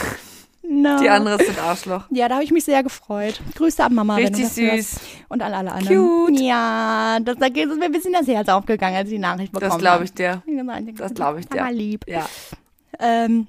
[0.66, 0.98] No.
[1.00, 2.04] die andere ist ein Arschloch.
[2.10, 3.40] Ja, da habe ich mich sehr gefreut.
[3.54, 4.96] Grüße an Mama, Richtig süß.
[5.28, 5.96] Und an alle anderen.
[6.26, 6.40] Cute.
[6.40, 9.70] Ja, das, da es mir ein bisschen das Herz aufgegangen, als ich die Nachricht bekommen
[9.70, 10.42] Das glaube ich dir.
[10.46, 10.92] habe.
[10.96, 11.58] Das glaube ich dir.
[11.60, 12.04] Mama lieb.
[12.08, 12.26] Ja.
[12.98, 13.46] Ähm,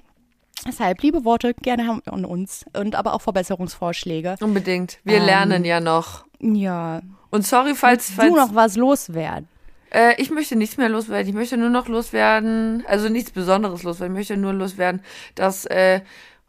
[0.66, 2.64] deshalb, liebe Worte, gerne haben an uns.
[2.78, 4.36] Und aber auch Verbesserungsvorschläge.
[4.40, 4.98] Unbedingt.
[5.04, 6.26] Wir Ähm, lernen ja noch.
[6.40, 7.00] Ja.
[7.30, 9.48] Und sorry, falls, falls Du noch was loswerden.
[9.96, 11.28] Äh, ich möchte nichts mehr loswerden.
[11.28, 14.14] Ich möchte nur noch loswerden, also nichts Besonderes loswerden.
[14.14, 15.00] Ich möchte nur loswerden,
[15.34, 16.02] dass äh,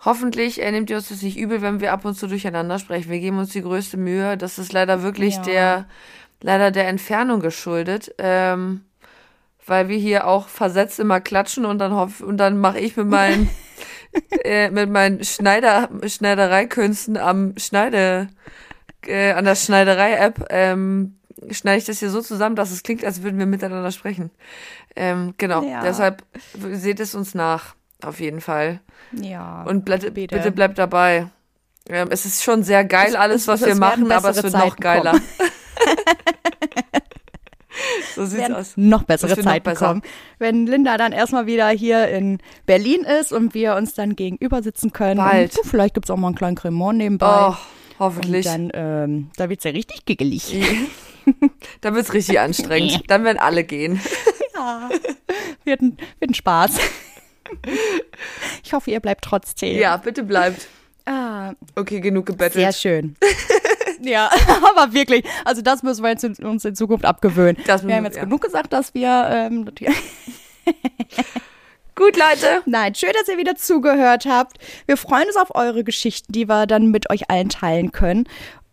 [0.04, 3.10] hoffentlich äh, nehmt ihr uns das nicht übel, wenn wir ab und zu durcheinander sprechen.
[3.10, 4.36] Wir geben uns die größte Mühe.
[4.38, 5.42] Das ist leider wirklich Ja.
[5.44, 5.86] der,
[6.42, 8.14] leider der Entfernung geschuldet.
[8.18, 8.82] Ähm,
[9.66, 13.08] weil wir hier auch versetzt immer klatschen und dann hoff, und dann mache ich mit
[13.08, 13.50] meinen
[14.44, 18.30] äh, mit meinen Schneider Schneidereikünsten am Schneide
[19.06, 21.17] äh, an der Schneiderei-App ähm,
[21.52, 24.32] schneide ich das hier so zusammen, dass es klingt, als würden wir miteinander sprechen.
[24.96, 25.82] Ähm, genau, Ja.
[25.82, 26.24] deshalb
[26.72, 28.82] seht es uns nach, auf jeden Fall.
[29.14, 29.64] Ja.
[29.64, 30.36] Und bitte, Bitte.
[30.36, 31.28] bitte bleibt dabei.
[31.90, 34.30] Ähm, es ist schon sehr geil, Es- alles, es- was es wir werden machen, aber
[34.32, 35.12] es wird noch Zeiten geiler.
[35.12, 35.24] kommen.
[38.16, 38.74] so sieht's aus.
[38.76, 39.88] noch bessere wird noch besser.
[39.88, 40.02] kommen.
[40.40, 44.92] Wenn Linda dann erstmal wieder hier in Berlin ist und wir uns dann gegenüber sitzen
[44.92, 45.18] können.
[45.18, 45.56] Bald.
[45.58, 47.50] Und, uh, vielleicht gibt's auch mal einen kleinen Cremant nebenbei.
[47.52, 47.56] Oh,
[48.00, 48.48] hoffentlich.
[48.48, 50.56] Und dann, ähm, da wird's ja richtig giggelig.
[51.82, 53.04] Dann wird's richtig anstrengend.
[53.08, 54.02] Dann werden alle gehen.
[54.60, 54.90] Ja.
[55.66, 56.80] wird ein, wird ein Spaß.
[58.64, 59.78] Ich hoffe, ihr bleibt trotzdem.
[59.78, 60.68] Ja, bitte bleibt.
[61.06, 62.56] Ah, Okay, genug gebettelt.
[62.56, 63.16] sehr schön.
[64.02, 64.30] ja,
[64.76, 65.24] aber wirklich.
[65.46, 67.62] Also das müssen wir jetzt in, uns in Zukunft abgewöhnen.
[67.68, 68.24] Das wir haben jetzt ja.
[68.24, 69.70] genug gesagt, dass wir ähm,
[71.98, 72.62] Gut, Leute.
[72.68, 74.58] Nein, schön, dass ihr wieder zugehört habt.
[74.86, 78.28] Wir freuen uns auf eure Geschichten, die wir dann mit euch allen teilen können.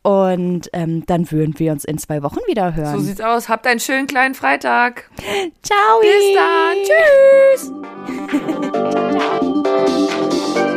[0.06, 3.00] Und ähm, dann würden wir uns in zwei Wochen wieder So hören.
[3.00, 3.48] sieht's aus.
[3.48, 5.10] Habt einen schönen kleinen Freitag.
[5.62, 6.00] Ciao.
[6.02, 6.76] Bis dann.
[6.84, 7.72] Tschüss.